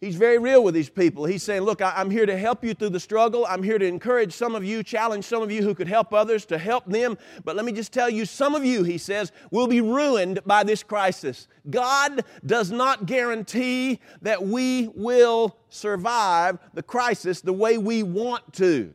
He's 0.00 0.14
very 0.14 0.38
real 0.38 0.62
with 0.62 0.74
these 0.74 0.88
people. 0.88 1.24
He's 1.24 1.42
saying, 1.42 1.62
Look, 1.62 1.82
I'm 1.82 2.08
here 2.08 2.24
to 2.24 2.38
help 2.38 2.62
you 2.64 2.72
through 2.72 2.90
the 2.90 3.00
struggle. 3.00 3.44
I'm 3.46 3.64
here 3.64 3.78
to 3.78 3.84
encourage 3.84 4.32
some 4.32 4.54
of 4.54 4.64
you, 4.64 4.84
challenge 4.84 5.24
some 5.24 5.42
of 5.42 5.50
you 5.50 5.62
who 5.62 5.74
could 5.74 5.88
help 5.88 6.12
others 6.12 6.46
to 6.46 6.58
help 6.58 6.86
them. 6.86 7.18
But 7.44 7.56
let 7.56 7.64
me 7.64 7.72
just 7.72 7.92
tell 7.92 8.08
you, 8.08 8.24
some 8.24 8.54
of 8.54 8.64
you, 8.64 8.84
he 8.84 8.96
says, 8.96 9.32
will 9.50 9.66
be 9.66 9.80
ruined 9.80 10.40
by 10.46 10.62
this 10.62 10.84
crisis. 10.84 11.48
God 11.68 12.22
does 12.46 12.70
not 12.70 13.06
guarantee 13.06 13.98
that 14.22 14.40
we 14.40 14.88
will 14.94 15.56
survive 15.68 16.60
the 16.74 16.82
crisis 16.82 17.40
the 17.40 17.52
way 17.52 17.76
we 17.76 18.04
want 18.04 18.52
to. 18.54 18.92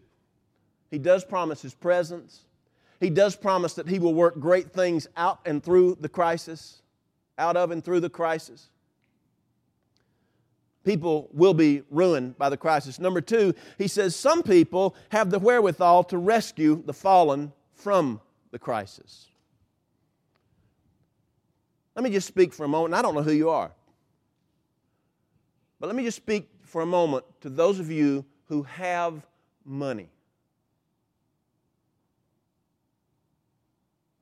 He 0.89 0.99
does 0.99 1.25
promise 1.25 1.61
His 1.61 1.73
presence, 1.73 2.45
He 2.99 3.09
does 3.09 3.35
promise 3.35 3.73
that 3.73 3.89
He 3.89 3.97
will 3.97 4.13
work 4.13 4.39
great 4.39 4.71
things 4.71 5.07
out 5.17 5.39
and 5.43 5.61
through 5.61 5.97
the 5.99 6.07
crisis, 6.07 6.82
out 7.37 7.57
of 7.57 7.71
and 7.71 7.83
through 7.83 7.99
the 7.99 8.09
crisis 8.09 8.69
people 10.83 11.29
will 11.31 11.53
be 11.53 11.81
ruined 11.89 12.37
by 12.37 12.49
the 12.49 12.57
crisis. 12.57 12.99
Number 12.99 13.21
two, 13.21 13.53
he 13.77 13.87
says 13.87 14.15
some 14.15 14.43
people 14.43 14.95
have 15.09 15.29
the 15.29 15.39
wherewithal 15.39 16.03
to 16.05 16.17
rescue 16.17 16.83
the 16.85 16.93
fallen 16.93 17.51
from 17.73 18.21
the 18.51 18.59
crisis. 18.59 19.27
Let 21.95 22.03
me 22.03 22.09
just 22.09 22.27
speak 22.27 22.53
for 22.53 22.65
a 22.65 22.67
moment. 22.67 22.93
I 22.93 23.01
don't 23.01 23.15
know 23.15 23.21
who 23.21 23.31
you 23.33 23.49
are. 23.49 23.71
But 25.79 25.87
let 25.87 25.95
me 25.95 26.03
just 26.03 26.17
speak 26.17 26.49
for 26.61 26.81
a 26.81 26.85
moment 26.85 27.25
to 27.41 27.49
those 27.49 27.79
of 27.79 27.91
you 27.91 28.25
who 28.45 28.63
have 28.63 29.25
money. 29.65 30.09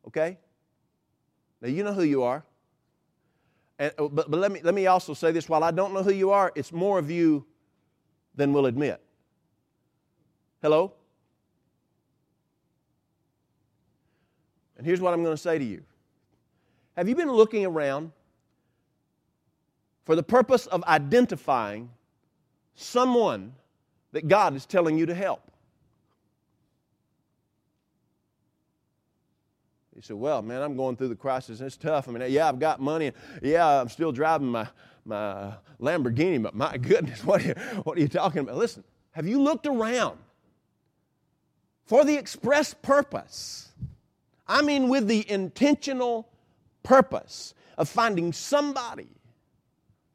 Okay? 0.08 0.38
Now, 1.62 1.70
you 1.70 1.84
know 1.84 1.94
who 1.94 2.04
you 2.04 2.24
are. 2.24 2.44
And, 3.82 3.92
uh, 3.98 4.08
but, 4.10 4.30
but 4.30 4.40
let, 4.40 4.52
me, 4.52 4.62
let 4.64 4.76
me 4.76 4.86
also 4.86 5.16
say 5.16 5.32
this 5.32 5.50
while 5.50 5.64
I 5.64 5.72
don't 5.72 5.92
know 5.92 6.04
who 6.04 6.14
you 6.14 6.30
are, 6.30 6.52
it's 6.54 6.72
more 6.72 7.00
of 7.00 7.10
you 7.10 7.44
than 8.36 8.54
we'll 8.54 8.68
admit. 8.68 9.02
Hello? 10.62 10.94
And 14.78 14.86
here's 14.86 15.02
what 15.02 15.16
I'm 15.16 15.24
going 15.24 15.34
to 15.34 15.42
say 15.42 15.58
to 15.58 15.66
you 15.66 15.82
Have 16.96 17.10
you 17.10 17.16
been 17.16 17.32
looking 17.32 17.66
around 17.66 18.12
for 20.06 20.16
the 20.16 20.22
purpose 20.22 20.68
of 20.68 20.84
identifying 20.84 21.90
someone 22.76 23.52
that 24.12 24.28
God 24.28 24.56
is 24.56 24.68
telling 24.68 24.96
you 24.96 25.08
to 25.08 25.16
help? 25.16 25.51
You 30.02 30.06
say, 30.06 30.14
well, 30.16 30.42
man, 30.42 30.64
I'm 30.64 30.76
going 30.76 30.96
through 30.96 31.10
the 31.10 31.16
crisis 31.16 31.60
and 31.60 31.68
it's 31.68 31.78
tough. 31.78 32.10
I 32.10 32.12
mean, 32.12 32.32
yeah, 32.32 32.50
I've 32.50 32.58
got 32.58 32.82
money. 32.82 33.12
Yeah, 33.44 33.82
I'm 33.82 33.88
still 33.88 34.12
driving 34.12 34.48
my, 34.48 34.68
my 35.06 35.54
Lamborghini, 35.80 36.42
but 36.42 36.56
my 36.56 36.76
goodness, 36.76 37.24
what 37.24 37.44
are, 37.44 37.50
you, 37.50 37.54
what 37.84 38.00
are 38.00 38.02
you 38.02 38.08
talking 38.08 38.40
about? 38.40 38.58
Listen, 38.58 38.84
have 39.12 39.28
you 39.28 39.40
looked 39.40 39.68
around 39.68 40.18
for 41.86 42.04
the 42.04 42.16
express 42.16 42.74
purpose? 42.74 43.70
I 44.48 44.64
mean, 44.64 44.90
with 44.90 45.08
the 45.08 45.30
intentional 45.30 46.28
purpose 46.82 47.54
of 47.78 47.88
finding 47.88 48.34
somebody 48.34 49.10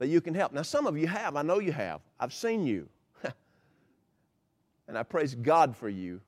that 0.01 0.09
you 0.09 0.21
can 0.21 0.35
help. 0.35 0.53
Now, 0.53 0.63
some 0.63 0.89
of 0.89 0.99
you 0.99 1.07
have. 1.07 1.37
I 1.37 1.43
know 1.43 1.61
you 1.61 1.71
have. 1.71 2.01
I've 2.19 2.33
seen 2.33 2.67
you. 2.67 2.89
and 4.89 4.99
I 4.99 5.05
praise 5.05 5.37
God 5.37 5.77
for 5.77 5.89
you. 5.89 6.21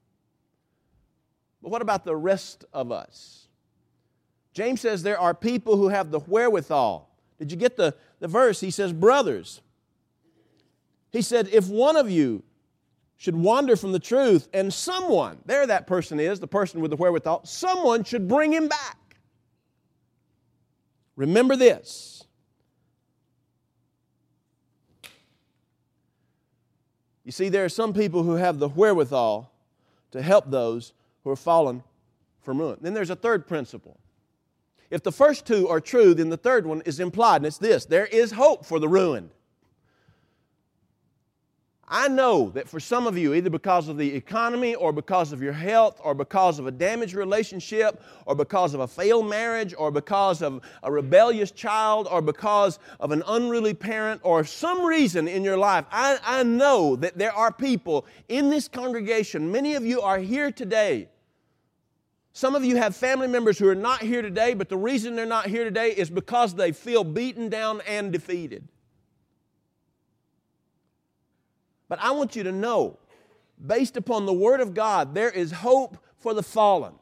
But 1.61 1.71
what 1.73 1.83
about 1.83 2.05
the 2.05 2.15
rest 2.15 2.65
of 2.73 2.93
us? 2.93 3.48
James 4.59 4.81
says 4.81 5.05
there 5.05 5.21
are 5.21 5.35
people 5.35 5.77
who 5.77 5.87
have 5.87 6.11
the 6.11 6.19
wherewithal. 6.19 7.09
Did 7.38 7.53
you 7.53 7.57
get 7.57 7.77
the, 7.77 7.95
the 8.19 8.27
verse? 8.27 8.59
He 8.59 8.73
says, 8.73 8.93
Brothers. 8.93 9.61
He 11.12 11.23
said, 11.23 11.47
If 11.53 11.69
one 11.69 11.95
of 11.95 12.11
you 12.11 12.43
should 13.19 13.37
wander 13.37 13.77
from 13.77 13.93
the 13.93 14.00
truth, 14.00 14.49
and 14.53 14.75
someone, 14.75 15.38
there 15.47 15.65
that 15.65 15.87
person 15.87 16.19
is, 16.19 16.41
the 16.41 16.49
person 16.49 16.81
with 16.81 16.91
the 16.91 16.97
wherewithal, 16.97 17.43
someone 17.45 18.03
should 18.03 18.27
bring 18.27 18.53
him 18.53 18.67
back. 18.67 18.99
Remember 21.15 21.55
this. 21.55 22.25
You 27.25 27.31
see, 27.31 27.49
there 27.49 27.65
are 27.65 27.69
some 27.69 27.95
people 27.95 28.25
who 28.25 28.35
have 28.35 28.59
the 28.59 28.69
wherewithal 28.69 29.53
to 30.11 30.21
help 30.21 30.50
those 30.50 30.95
who 31.23 31.31
are 31.31 31.37
fallen 31.37 31.85
from 32.43 32.59
ruin. 32.59 32.79
Then 32.81 32.93
there's 32.93 33.11
a 33.11 33.17
third 33.17 33.47
principle. 33.47 34.00
If 34.90 35.02
the 35.02 35.12
first 35.12 35.47
two 35.47 35.68
are 35.68 35.80
true, 35.80 36.14
then 36.14 36.30
the 36.30 36.37
third 36.37 36.66
one 36.66 36.83
is 36.87 37.00
implied, 37.00 37.37
and 37.37 37.47
it's 37.47 37.59
this 37.59 37.85
there 37.85 38.07
is 38.07 38.33
hope 38.33 38.64
for 38.64 38.78
the 38.78 38.88
ruined. 38.88 39.30
I 41.90 42.09
know 42.09 42.50
that 42.50 42.68
for 42.68 42.80
some 42.80 43.07
of 43.07 43.16
you, 43.16 43.33
either 43.33 43.49
because 43.49 43.88
of 43.88 43.97
the 43.97 44.14
economy 44.14 44.75
or 44.75 44.92
because 44.92 45.33
of 45.33 45.40
your 45.40 45.54
health 45.54 45.99
or 46.04 46.14
because 46.14 46.59
of 46.59 46.66
a 46.66 46.71
damaged 46.71 47.14
relationship 47.14 48.02
or 48.26 48.35
because 48.35 48.75
of 48.75 48.80
a 48.80 48.87
failed 48.87 49.26
marriage 49.26 49.75
or 49.76 49.90
because 49.90 50.42
of 50.42 50.61
a 50.83 50.92
rebellious 50.92 51.50
child 51.50 52.07
or 52.11 52.21
because 52.21 52.78
of 53.00 53.11
an 53.11 53.23
unruly 53.26 53.73
parent 53.73 54.21
or 54.23 54.45
some 54.45 54.85
reason 54.85 55.26
in 55.28 55.42
your 55.42 55.57
life, 55.57 55.87
I, 55.90 56.18
I 56.23 56.42
know 56.42 56.95
that 56.97 57.16
there 57.16 57.33
are 57.33 57.50
people 57.50 58.04
in 58.28 58.50
this 58.50 58.68
congregation, 58.68 59.50
many 59.50 59.75
of 59.75 59.87
you 59.87 60.02
are 60.02 60.18
here 60.18 60.52
today. 60.52 61.09
Some 62.38 62.54
of 62.54 62.64
you 62.64 62.76
have 62.76 62.95
family 62.95 63.26
members 63.26 63.59
who 63.59 63.68
are 63.68 63.75
not 63.75 64.00
here 64.00 64.23
today, 64.23 64.54
but 64.54 64.68
the 64.68 64.76
reason 64.76 65.16
they're 65.16 65.26
not 65.26 65.47
here 65.47 65.64
today 65.64 65.90
is 65.90 66.09
because 66.09 66.54
they 66.54 66.71
feel 66.71 67.02
beaten 67.02 67.49
down 67.49 67.80
and 67.85 68.12
defeated. 68.12 68.68
But 71.88 71.99
I 72.00 72.12
want 72.12 72.37
you 72.37 72.45
to 72.45 72.52
know, 72.52 73.00
based 73.66 73.97
upon 73.97 74.25
the 74.25 74.33
Word 74.33 74.61
of 74.61 74.73
God, 74.73 75.16
there 75.16 75.30
is 75.30 75.50
hope 75.50 75.99
for 76.18 76.33
the 76.33 76.45
fallen. 76.45 76.95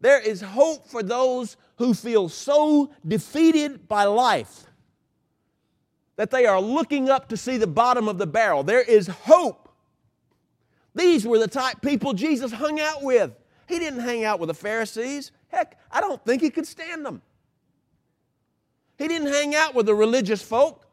There 0.00 0.18
is 0.18 0.40
hope 0.40 0.88
for 0.88 1.00
those 1.00 1.56
who 1.76 1.94
feel 1.94 2.28
so 2.28 2.90
defeated 3.06 3.86
by 3.86 4.02
life 4.02 4.64
that 6.16 6.32
they 6.32 6.44
are 6.44 6.60
looking 6.60 7.08
up 7.08 7.28
to 7.28 7.36
see 7.36 7.56
the 7.56 7.68
bottom 7.68 8.08
of 8.08 8.18
the 8.18 8.26
barrel. 8.26 8.64
There 8.64 8.82
is 8.82 9.06
hope. 9.06 9.63
These 10.94 11.26
were 11.26 11.38
the 11.38 11.48
type 11.48 11.80
people 11.82 12.12
Jesus 12.12 12.52
hung 12.52 12.80
out 12.80 13.02
with. 13.02 13.32
He 13.68 13.78
didn't 13.78 14.00
hang 14.00 14.24
out 14.24 14.40
with 14.40 14.48
the 14.48 14.54
Pharisees. 14.54 15.32
Heck, 15.48 15.78
I 15.90 16.00
don't 16.00 16.24
think 16.24 16.42
he 16.42 16.50
could 16.50 16.66
stand 16.66 17.04
them. 17.04 17.22
He 18.98 19.08
didn't 19.08 19.28
hang 19.28 19.54
out 19.54 19.74
with 19.74 19.86
the 19.86 19.94
religious 19.94 20.42
folk. 20.42 20.84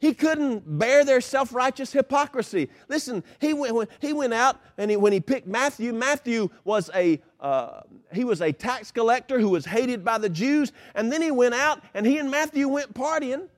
He 0.00 0.14
couldn't 0.14 0.78
bear 0.78 1.04
their 1.04 1.20
self 1.20 1.52
righteous 1.52 1.92
hypocrisy. 1.92 2.70
Listen, 2.88 3.24
he 3.40 3.52
went, 3.52 3.90
he 4.00 4.12
went 4.12 4.32
out 4.32 4.60
and 4.76 4.90
he, 4.90 4.96
when 4.96 5.12
he 5.12 5.18
picked 5.18 5.48
Matthew, 5.48 5.92
Matthew 5.92 6.50
was 6.62 6.88
a, 6.94 7.20
uh, 7.40 7.80
he 8.12 8.22
was 8.22 8.40
a 8.40 8.52
tax 8.52 8.92
collector 8.92 9.40
who 9.40 9.48
was 9.48 9.64
hated 9.64 10.04
by 10.04 10.18
the 10.18 10.28
Jews. 10.28 10.72
And 10.94 11.10
then 11.10 11.20
he 11.20 11.32
went 11.32 11.54
out 11.54 11.82
and 11.94 12.06
he 12.06 12.18
and 12.18 12.30
Matthew 12.30 12.68
went 12.68 12.94
partying. 12.94 13.48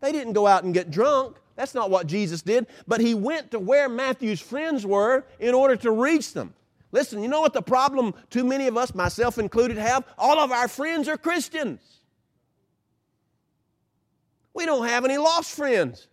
They 0.00 0.12
didn't 0.12 0.32
go 0.32 0.46
out 0.46 0.64
and 0.64 0.72
get 0.72 0.90
drunk. 0.90 1.36
That's 1.56 1.74
not 1.74 1.90
what 1.90 2.06
Jesus 2.06 2.42
did. 2.42 2.66
But 2.86 3.00
he 3.00 3.14
went 3.14 3.50
to 3.52 3.58
where 3.58 3.88
Matthew's 3.88 4.40
friends 4.40 4.84
were 4.84 5.24
in 5.38 5.54
order 5.54 5.76
to 5.76 5.90
reach 5.90 6.32
them. 6.32 6.54
Listen, 6.92 7.22
you 7.22 7.28
know 7.28 7.40
what 7.40 7.52
the 7.52 7.62
problem 7.62 8.14
too 8.30 8.44
many 8.44 8.66
of 8.68 8.76
us, 8.76 8.94
myself 8.94 9.38
included, 9.38 9.76
have? 9.78 10.04
All 10.16 10.38
of 10.38 10.52
our 10.52 10.68
friends 10.68 11.08
are 11.08 11.16
Christians. 11.16 11.80
We 14.54 14.64
don't 14.64 14.86
have 14.86 15.04
any 15.04 15.18
lost 15.18 15.56
friends. 15.56 16.06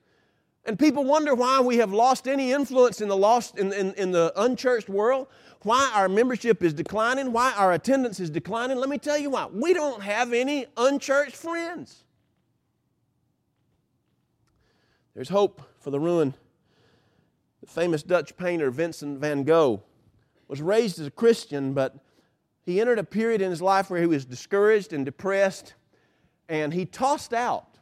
And 0.65 0.77
people 0.77 1.03
wonder 1.03 1.33
why 1.33 1.59
we 1.61 1.77
have 1.77 1.91
lost 1.91 2.27
any 2.27 2.51
influence 2.51 3.01
in 3.01 3.07
the 3.07 3.17
lost 3.17 3.57
in, 3.57 3.73
in, 3.73 3.93
in, 3.93 4.11
the 4.11 4.31
unchurched 4.35 4.89
world, 4.89 5.27
why 5.63 5.91
our 5.95 6.07
membership 6.07 6.63
is 6.63 6.73
declining, 6.73 7.31
why 7.31 7.53
our 7.57 7.73
attendance 7.73 8.19
is 8.19 8.29
declining. 8.29 8.77
Let 8.77 8.89
me 8.89 8.99
tell 8.99 9.17
you 9.17 9.31
why. 9.31 9.47
We 9.51 9.73
don't 9.73 10.01
have 10.01 10.33
any 10.33 10.67
unchurched 10.77 11.35
friends. 11.35 12.03
There's 15.13 15.29
hope 15.29 15.61
for 15.79 15.91
the 15.91 15.99
ruin. 15.99 16.33
The 17.61 17.67
famous 17.67 18.01
Dutch 18.03 18.35
painter 18.37 18.71
Vincent 18.71 19.19
van 19.19 19.43
Gogh 19.43 19.83
was 20.47 20.61
raised 20.61 20.99
as 20.99 21.07
a 21.07 21.11
Christian, 21.11 21.73
but 21.73 21.95
he 22.63 22.79
entered 22.81 22.99
a 22.99 23.03
period 23.03 23.41
in 23.41 23.49
his 23.49 23.61
life 23.61 23.89
where 23.89 23.99
he 23.99 24.07
was 24.07 24.25
discouraged 24.25 24.93
and 24.93 25.05
depressed, 25.05 25.73
and 26.49 26.73
he 26.73 26.85
tossed 26.85 27.33
out 27.33 27.77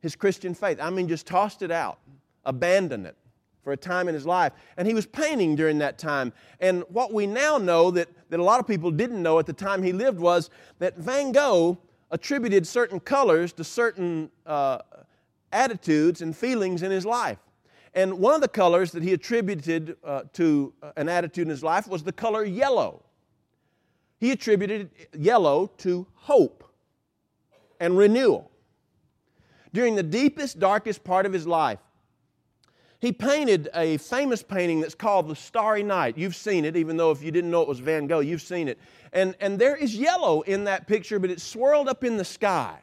his 0.00 0.16
Christian 0.16 0.54
faith. 0.54 0.78
I 0.80 0.90
mean, 0.90 1.08
just 1.08 1.26
tossed 1.26 1.62
it 1.62 1.70
out, 1.70 1.98
abandoned 2.44 3.06
it 3.06 3.16
for 3.62 3.72
a 3.72 3.76
time 3.76 4.08
in 4.08 4.14
his 4.14 4.26
life. 4.26 4.52
And 4.76 4.88
he 4.88 4.94
was 4.94 5.06
painting 5.06 5.54
during 5.54 5.78
that 5.78 5.98
time. 5.98 6.32
And 6.60 6.84
what 6.88 7.12
we 7.12 7.26
now 7.26 7.58
know 7.58 7.90
that, 7.92 8.08
that 8.30 8.40
a 8.40 8.42
lot 8.42 8.60
of 8.60 8.66
people 8.66 8.90
didn't 8.90 9.22
know 9.22 9.38
at 9.38 9.46
the 9.46 9.52
time 9.52 9.82
he 9.82 9.92
lived 9.92 10.18
was 10.18 10.50
that 10.80 10.96
Van 10.96 11.32
Gogh 11.32 11.78
attributed 12.10 12.66
certain 12.66 13.00
colors 13.00 13.52
to 13.54 13.64
certain 13.64 14.30
uh, 14.44 14.78
attitudes 15.52 16.22
and 16.22 16.36
feelings 16.36 16.82
in 16.82 16.90
his 16.90 17.06
life. 17.06 17.38
And 17.94 18.18
one 18.18 18.34
of 18.34 18.40
the 18.40 18.48
colors 18.48 18.90
that 18.92 19.02
he 19.02 19.12
attributed 19.12 19.96
uh, 20.02 20.22
to 20.34 20.72
uh, 20.82 20.92
an 20.96 21.08
attitude 21.08 21.46
in 21.46 21.50
his 21.50 21.62
life 21.62 21.86
was 21.86 22.02
the 22.02 22.12
color 22.12 22.44
yellow. 22.44 23.02
He 24.18 24.30
attributed 24.30 24.90
yellow 25.16 25.70
to 25.78 26.06
hope 26.14 26.64
and 27.80 27.98
renewal 27.98 28.50
during 29.72 29.94
the 29.94 30.02
deepest, 30.02 30.58
darkest 30.58 31.04
part 31.04 31.26
of 31.26 31.32
his 31.32 31.46
life. 31.46 31.80
He 33.00 33.10
painted 33.10 33.68
a 33.74 33.96
famous 33.96 34.44
painting 34.44 34.80
that's 34.80 34.94
called 34.94 35.28
The 35.28 35.34
Starry 35.34 35.82
Night. 35.82 36.16
You've 36.16 36.36
seen 36.36 36.64
it, 36.64 36.76
even 36.76 36.96
though 36.96 37.10
if 37.10 37.20
you 37.20 37.32
didn't 37.32 37.50
know 37.50 37.60
it 37.60 37.68
was 37.68 37.80
Van 37.80 38.06
Gogh, 38.06 38.20
you've 38.20 38.42
seen 38.42 38.68
it. 38.68 38.78
And, 39.12 39.34
and 39.40 39.58
there 39.58 39.74
is 39.74 39.96
yellow 39.96 40.42
in 40.42 40.64
that 40.64 40.86
picture, 40.86 41.18
but 41.18 41.28
it's 41.28 41.42
swirled 41.42 41.88
up 41.88 42.04
in 42.04 42.16
the 42.16 42.24
sky. 42.24 42.78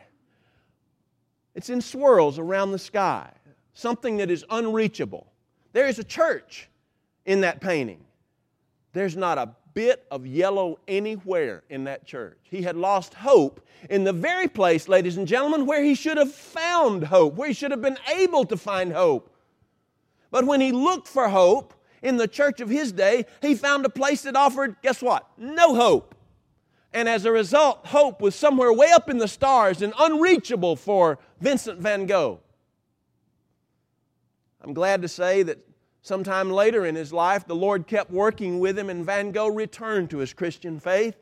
It's 1.55 1.69
in 1.69 1.81
swirls 1.81 2.39
around 2.39 2.71
the 2.71 2.79
sky, 2.79 3.31
something 3.73 4.17
that 4.17 4.29
is 4.29 4.45
unreachable. 4.49 5.31
There 5.73 5.88
is 5.88 5.99
a 5.99 6.03
church 6.03 6.69
in 7.25 7.41
that 7.41 7.62
painting. 7.62 8.05
There's 8.93 9.15
not 9.15 9.38
a 9.38 9.55
bit 9.73 10.05
of 10.12 10.25
yellow 10.25 10.79
anywhere 10.88 11.63
in 11.69 11.83
that 11.85 12.05
church. 12.05 12.39
He 12.43 12.62
had 12.62 12.75
lost 12.75 13.13
hope 13.13 13.65
in 13.89 14.03
the 14.03 14.13
very 14.13 14.47
place, 14.47 14.88
ladies 14.88 15.17
and 15.17 15.27
gentlemen, 15.27 15.65
where 15.65 15.83
he 15.83 15.95
should 15.95 16.17
have 16.17 16.33
found 16.33 17.03
hope, 17.03 17.35
where 17.35 17.47
he 17.47 17.53
should 17.53 17.71
have 17.71 17.81
been 17.81 17.99
able 18.13 18.45
to 18.45 18.57
find 18.57 18.91
hope. 18.91 19.33
But 20.31 20.45
when 20.45 20.62
he 20.62 20.71
looked 20.71 21.07
for 21.07 21.29
hope 21.29 21.73
in 22.01 22.17
the 22.17 22.27
church 22.27 22.62
of 22.62 22.69
his 22.69 22.91
day, 22.91 23.25
he 23.41 23.55
found 23.55 23.85
a 23.85 23.89
place 23.89 24.23
that 24.23 24.35
offered, 24.35 24.75
guess 24.81 25.01
what? 25.01 25.27
No 25.38 25.75
hope. 25.75 26.15
And 26.93 27.08
as 27.08 27.25
a 27.25 27.32
result, 27.32 27.86
hope 27.88 28.19
was 28.19 28.36
somewhere 28.36 28.73
way 28.73 28.91
up 28.91 29.10
in 29.10 29.19
the 29.19 29.28
stars 29.28 29.82
and 29.82 29.93
unreachable 29.99 30.75
for 30.75 31.19
Vincent 31.39 31.80
van 31.80 32.06
Gogh. 32.06 32.39
I'm 34.62 34.73
glad 34.73 35.02
to 35.04 35.08
say 35.08 35.43
that 35.43 35.60
Sometime 36.02 36.49
later 36.49 36.86
in 36.86 36.95
his 36.95 37.12
life, 37.12 37.45
the 37.45 37.56
Lord 37.56 37.86
kept 37.86 38.12
working 38.12 38.60
with 38.60 38.80
him, 38.80 38.89
and 38.89 39.06
Van 39.06 39.32
Gogh 39.32 39.49
returned 39.49 40.10
to 40.12 40.19
his 40.19 40.34
Christian 40.34 40.80
faith. 40.80 41.15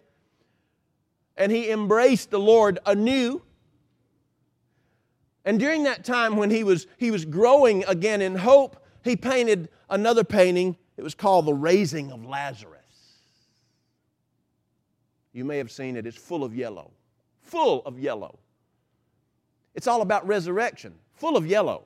And 1.36 1.52
he 1.52 1.72
embraced 1.72 2.30
the 2.30 2.40
Lord 2.40 2.80
anew. 2.86 3.42
And 5.46 5.60
during 5.60 5.84
that 5.84 6.04
time 6.04 6.38
when 6.38 6.50
he 6.50 6.64
was, 6.64 6.88
he 6.98 7.12
was 7.12 7.26
growing 7.26 7.84
again 7.86 8.22
in 8.22 8.36
hope, 8.36 8.84
he 9.04 9.16
painted 9.16 9.70
another 9.90 10.24
painting. 10.24 10.78
It 10.96 11.04
was 11.04 11.16
called 11.16 11.46
The 11.46 11.54
Raising 11.54 12.12
of 12.12 12.26
Lazarus. 12.26 12.77
You 15.38 15.46
may 15.46 15.60
have 15.60 15.70
seen 15.70 15.96
it, 15.98 16.08
it's 16.08 16.18
full 16.18 16.44
of 16.44 16.56
yellow. 16.56 16.90
Full 17.44 17.84
of 17.86 18.00
yellow. 18.00 18.40
It's 19.76 19.86
all 19.86 20.02
about 20.02 20.26
resurrection, 20.26 20.96
full 21.14 21.38
of 21.38 21.46
yellow. 21.46 21.84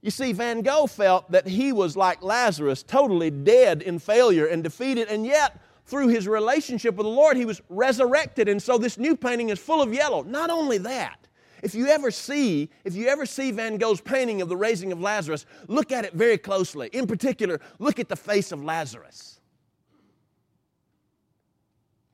You 0.00 0.10
see, 0.10 0.32
Van 0.32 0.62
Gogh 0.62 0.88
felt 0.88 1.30
that 1.30 1.46
he 1.46 1.72
was 1.72 1.96
like 1.96 2.20
Lazarus, 2.20 2.82
totally 2.82 3.30
dead 3.30 3.80
in 3.82 4.00
failure 4.00 4.46
and 4.46 4.64
defeated, 4.64 5.06
and 5.06 5.24
yet 5.24 5.60
through 5.86 6.08
his 6.08 6.26
relationship 6.26 6.96
with 6.96 7.04
the 7.04 7.12
Lord, 7.12 7.36
he 7.36 7.44
was 7.44 7.62
resurrected. 7.68 8.48
And 8.48 8.60
so 8.60 8.76
this 8.76 8.98
new 8.98 9.16
painting 9.16 9.50
is 9.50 9.60
full 9.60 9.80
of 9.80 9.94
yellow. 9.94 10.24
Not 10.24 10.50
only 10.50 10.78
that, 10.78 11.28
if 11.62 11.76
you 11.76 11.86
ever 11.86 12.10
see, 12.10 12.70
if 12.82 12.96
you 12.96 13.06
ever 13.06 13.24
see 13.24 13.52
Van 13.52 13.76
Gogh's 13.76 14.00
painting 14.00 14.42
of 14.42 14.48
the 14.48 14.56
raising 14.56 14.90
of 14.90 15.00
Lazarus, 15.00 15.46
look 15.68 15.92
at 15.92 16.04
it 16.04 16.14
very 16.14 16.38
closely. 16.38 16.90
In 16.92 17.06
particular, 17.06 17.60
look 17.78 18.00
at 18.00 18.08
the 18.08 18.16
face 18.16 18.50
of 18.50 18.64
Lazarus. 18.64 19.38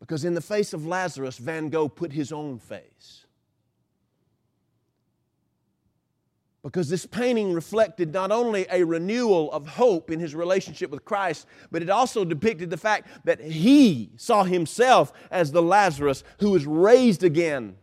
Because 0.08 0.24
in 0.24 0.34
the 0.34 0.40
face 0.40 0.72
of 0.72 0.86
Lazarus, 0.86 1.38
Van 1.38 1.68
Gogh 1.68 1.88
put 1.88 2.12
his 2.12 2.32
own 2.32 2.58
face. 2.58 3.26
because 6.68 6.90
this 6.90 7.06
painting 7.06 7.54
reflected 7.54 8.12
not 8.12 8.30
only 8.30 8.66
a 8.70 8.84
renewal 8.84 9.50
of 9.52 9.66
hope 9.66 10.10
in 10.10 10.20
his 10.20 10.34
relationship 10.34 10.90
with 10.90 11.02
Christ, 11.02 11.46
but 11.70 11.80
it 11.80 11.88
also 11.88 12.26
depicted 12.26 12.68
the 12.68 12.76
fact 12.76 13.08
that 13.24 13.40
he 13.40 14.10
saw 14.16 14.44
himself 14.44 15.14
as 15.30 15.50
the 15.50 15.62
Lazarus 15.62 16.24
who 16.40 16.50
was 16.50 16.66
raised 16.66 17.24
again 17.24 17.74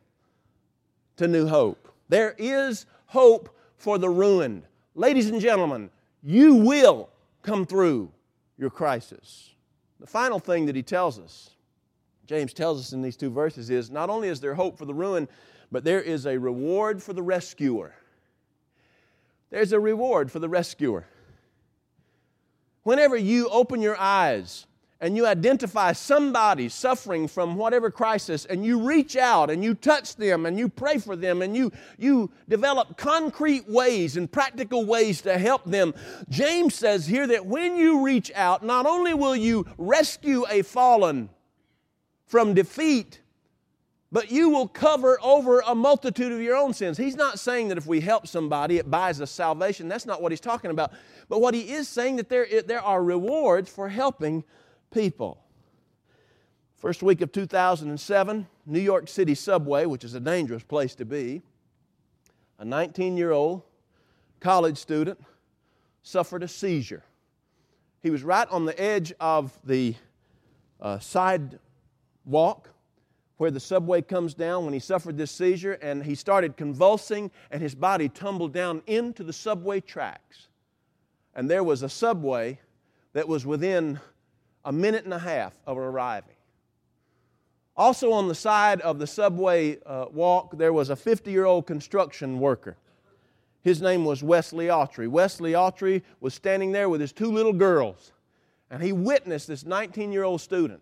to 1.18 1.28
new 1.28 1.48
hope. 1.48 1.92
There 2.10 2.36
is 2.38 2.86
hope 3.08 3.58
for 3.76 3.98
the 3.98 4.10
ruined. 4.10 4.68
Ladies 4.94 5.32
and 5.32 5.42
gentlemen, 5.42 5.90
you 6.22 6.54
will 6.54 7.10
come 7.42 7.66
through 7.66 8.12
your 8.56 8.70
crisis. 8.70 9.56
The 10.00 10.06
final 10.06 10.38
thing 10.38 10.68
that 10.68 10.76
he 10.76 10.84
tells 10.84 11.18
us, 11.18 11.55
James 12.26 12.54
tells 12.54 12.80
us 12.80 12.94
in 12.94 13.02
these 13.02 13.18
two 13.18 13.30
verses, 13.30 13.70
is 13.70 13.92
not 13.92 14.10
only 14.10 14.30
is 14.30 14.40
there 14.40 14.56
hope 14.56 14.78
for 14.78 14.86
the 14.86 14.94
ruin, 14.94 15.28
but 15.72 15.84
there 15.84 16.02
is 16.02 16.26
a 16.26 16.38
reward 16.40 17.02
for 17.02 17.14
the 17.14 17.22
rescuer. 17.22 17.94
There's 19.52 19.72
a 19.72 19.80
reward 19.80 20.32
for 20.32 20.40
the 20.40 20.50
rescuer. 20.50 21.06
Whenever 22.84 23.16
you 23.16 23.50
open 23.50 23.82
your 23.82 23.98
eyes 23.98 24.68
and 25.02 25.16
you 25.16 25.26
identify 25.26 25.92
somebody 25.92 26.70
suffering 26.70 27.28
from 27.28 27.58
whatever 27.58 27.92
crisis 27.92 28.46
and 28.46 28.66
you 28.66 28.80
reach 28.80 29.16
out 29.16 29.50
and 29.50 29.64
you 29.64 29.74
touch 29.74 30.16
them 30.16 30.46
and 30.46 30.58
you 30.58 30.70
pray 30.70 30.98
for 30.98 31.16
them 31.16 31.42
and 31.42 31.56
you, 31.56 31.72
you 31.98 32.32
develop 32.48 32.98
concrete 32.98 33.68
ways 33.68 34.18
and 34.18 34.32
practical 34.32 34.86
ways 34.86 35.22
to 35.22 35.38
help 35.38 35.66
them, 35.66 35.94
James 36.30 36.74
says 36.74 37.06
here 37.06 37.28
that 37.28 37.46
when 37.46 37.76
you 37.76 38.04
reach 38.04 38.32
out, 38.36 38.64
not 38.64 38.86
only 38.86 39.14
will 39.14 39.36
you 39.36 39.66
rescue 39.78 40.46
a 40.50 40.62
fallen 40.62 41.30
from 42.26 42.54
defeat, 42.54 43.22
but 44.12 44.32
you 44.32 44.50
will 44.50 44.68
cover 44.68 45.20
over 45.22 45.62
a 45.62 45.76
multitude 45.76 46.32
of 46.32 46.42
your 46.42 46.56
own 46.56 46.74
sins. 46.74 46.98
He's 46.98 47.16
not 47.16 47.40
saying 47.40 47.68
that 47.70 47.78
if 47.78 47.86
we 47.86 48.02
help 48.02 48.28
somebody, 48.28 48.78
it 48.78 48.90
buys 48.90 49.20
us 49.22 49.32
salvation. 49.32 49.88
That's 49.88 50.06
not 50.06 50.22
what 50.22 50.32
he's 50.32 50.40
talking 50.40 50.72
about. 50.72 50.94
But 51.28 51.42
what 51.42 51.54
he 51.54 51.72
is 51.72 51.88
saying 51.88 52.16
that 52.18 52.30
there, 52.30 52.48
there 52.62 52.82
are 52.82 53.04
rewards 53.04 53.70
for 53.70 53.90
helping 53.90 54.44
people. 54.92 55.44
First 56.78 57.04
week 57.04 57.22
of 57.22 57.32
2007, 57.32 58.48
New 58.66 58.80
York 58.80 59.08
City 59.08 59.36
subway, 59.36 59.86
which 59.86 60.04
is 60.04 60.14
a 60.14 60.20
dangerous 60.20 60.64
place 60.64 60.96
to 60.96 61.06
be, 61.06 61.42
a 62.60 62.66
19 62.66 63.18
year 63.18 63.32
old 63.32 63.64
college 64.40 64.78
student 64.78 65.20
suffered 66.04 66.44
a 66.44 66.48
seizure. 66.48 67.04
He 68.04 68.12
was 68.12 68.24
right 68.24 68.48
on 68.50 68.66
the 68.66 68.80
edge 68.80 69.12
of 69.20 69.58
the 69.64 69.96
uh, 70.80 71.00
sidewalk 72.26 72.70
where 73.38 73.52
the 73.52 73.60
subway 73.60 74.02
comes 74.02 74.34
down 74.34 74.64
when 74.64 74.74
he 74.74 74.80
suffered 74.80 75.18
this 75.18 75.32
seizure 75.32 75.74
and 75.82 76.04
he 76.04 76.16
started 76.16 76.56
convulsing 76.56 77.30
and 77.52 77.62
his 77.62 77.76
body 77.76 78.08
tumbled 78.08 78.54
down 78.54 78.82
into 78.88 79.24
the 79.24 79.34
subway 79.34 79.82
tracks. 79.82 80.48
And 81.36 81.50
there 81.50 81.64
was 81.64 81.84
a 81.84 81.90
subway 81.90 82.60
that 83.12 83.28
was 83.28 83.46
within 83.46 84.00
a 84.64 84.72
minute 84.72 85.04
and 85.04 85.14
a 85.14 85.20
half 85.20 85.54
of 85.68 85.78
arriving. 85.78 86.30
Also, 87.76 88.14
on 88.14 88.30
the 88.30 88.36
side 88.36 88.80
of 88.82 89.00
the 89.00 89.08
subway 89.08 89.78
uh, 89.86 90.06
walk, 90.14 90.58
there 90.58 90.72
was 90.72 90.90
a 90.90 90.96
50 90.96 91.30
year 91.30 91.44
old 91.44 91.68
construction 91.68 92.40
worker. 92.40 92.78
His 93.64 93.82
name 93.82 94.06
was 94.06 94.24
Wesley 94.24 94.68
Autry. 94.68 95.10
Wesley 95.10 95.54
Autry 95.54 96.04
was 96.22 96.34
standing 96.34 96.72
there 96.72 96.88
with 96.88 97.02
his 97.02 97.12
two 97.12 97.32
little 97.32 97.52
girls, 97.52 98.14
and 98.70 98.82
he 98.82 98.94
witnessed 98.94 99.48
this 99.48 99.66
19 99.66 100.14
year 100.14 100.24
old 100.24 100.40
student 100.40 100.82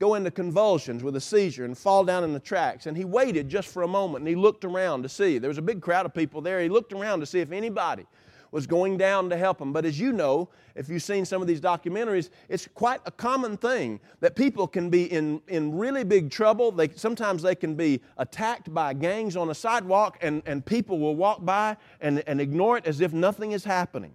go 0.00 0.14
into 0.14 0.30
convulsions 0.30 1.04
with 1.04 1.14
a 1.14 1.20
seizure 1.20 1.66
and 1.66 1.76
fall 1.76 2.04
down 2.04 2.24
in 2.24 2.32
the 2.32 2.40
tracks. 2.40 2.86
And 2.86 2.96
he 2.96 3.04
waited 3.04 3.50
just 3.50 3.68
for 3.68 3.82
a 3.82 3.88
moment 3.88 4.22
and 4.22 4.28
he 4.28 4.34
looked 4.34 4.64
around 4.64 5.02
to 5.02 5.08
see. 5.10 5.36
There 5.38 5.48
was 5.48 5.58
a 5.58 5.62
big 5.62 5.82
crowd 5.82 6.06
of 6.06 6.14
people 6.14 6.40
there. 6.40 6.60
He 6.60 6.70
looked 6.70 6.94
around 6.94 7.20
to 7.20 7.26
see 7.26 7.40
if 7.40 7.52
anybody 7.52 8.06
was 8.50 8.66
going 8.66 8.96
down 8.96 9.28
to 9.28 9.36
help 9.36 9.60
him. 9.60 9.74
But 9.74 9.84
as 9.84 10.00
you 10.00 10.12
know, 10.12 10.48
if 10.74 10.88
you've 10.88 11.02
seen 11.02 11.26
some 11.26 11.42
of 11.42 11.46
these 11.46 11.60
documentaries, 11.60 12.30
it's 12.48 12.66
quite 12.74 13.00
a 13.04 13.10
common 13.10 13.58
thing 13.58 14.00
that 14.20 14.34
people 14.34 14.66
can 14.66 14.88
be 14.88 15.04
in, 15.04 15.42
in 15.48 15.76
really 15.76 16.02
big 16.02 16.30
trouble. 16.30 16.72
They, 16.72 16.88
sometimes 16.88 17.42
they 17.42 17.54
can 17.54 17.74
be 17.74 18.00
attacked 18.16 18.72
by 18.72 18.94
gangs 18.94 19.36
on 19.36 19.50
a 19.50 19.54
sidewalk, 19.54 20.18
and, 20.22 20.42
and 20.46 20.64
people 20.64 20.98
will 20.98 21.14
walk 21.14 21.44
by 21.44 21.76
and, 22.00 22.24
and 22.26 22.40
ignore 22.40 22.78
it 22.78 22.86
as 22.86 23.00
if 23.00 23.12
nothing 23.12 23.52
is 23.52 23.64
happening. 23.64 24.14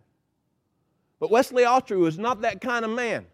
But 1.19 1.31
Wesley 1.31 1.63
Autry 1.63 1.97
was 1.97 2.17
not 2.17 2.41
that 2.41 2.59
kind 2.59 2.83
of 2.83 2.91
man 2.91 3.27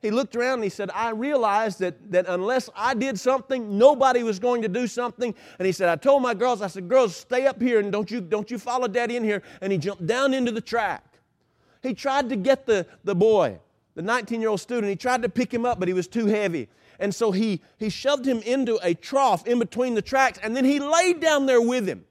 he 0.00 0.10
looked 0.10 0.36
around 0.36 0.54
and 0.54 0.64
he 0.64 0.70
said, 0.70 0.90
I 0.94 1.10
realized 1.10 1.80
that, 1.80 2.12
that 2.12 2.26
unless 2.28 2.70
I 2.76 2.94
did 2.94 3.18
something, 3.18 3.76
nobody 3.76 4.22
was 4.22 4.38
going 4.38 4.62
to 4.62 4.68
do 4.68 4.86
something. 4.86 5.34
And 5.58 5.66
he 5.66 5.72
said, 5.72 5.88
I 5.88 5.96
told 5.96 6.22
my 6.22 6.34
girls, 6.34 6.62
I 6.62 6.68
said, 6.68 6.88
girls, 6.88 7.16
stay 7.16 7.46
up 7.46 7.60
here 7.60 7.80
and 7.80 7.90
don't 7.90 8.08
you, 8.10 8.20
don't 8.20 8.48
you 8.50 8.58
follow 8.58 8.86
daddy 8.86 9.16
in 9.16 9.24
here. 9.24 9.42
And 9.60 9.72
he 9.72 9.78
jumped 9.78 10.06
down 10.06 10.34
into 10.34 10.52
the 10.52 10.60
track. 10.60 11.04
He 11.82 11.94
tried 11.94 12.28
to 12.28 12.36
get 12.36 12.64
the, 12.64 12.86
the 13.02 13.14
boy, 13.14 13.58
the 13.94 14.02
19 14.02 14.40
year 14.40 14.50
old 14.50 14.60
student, 14.60 14.88
he 14.88 14.96
tried 14.96 15.22
to 15.22 15.28
pick 15.28 15.52
him 15.52 15.64
up, 15.64 15.80
but 15.80 15.88
he 15.88 15.94
was 15.94 16.06
too 16.06 16.26
heavy. 16.26 16.68
And 17.00 17.12
so 17.12 17.32
he, 17.32 17.60
he 17.78 17.90
shoved 17.90 18.26
him 18.26 18.40
into 18.42 18.78
a 18.82 18.94
trough 18.94 19.46
in 19.46 19.58
between 19.58 19.94
the 19.94 20.02
tracks, 20.02 20.38
and 20.42 20.54
then 20.54 20.64
he 20.64 20.78
laid 20.78 21.20
down 21.20 21.46
there 21.46 21.60
with 21.60 21.88
him. 21.88 22.04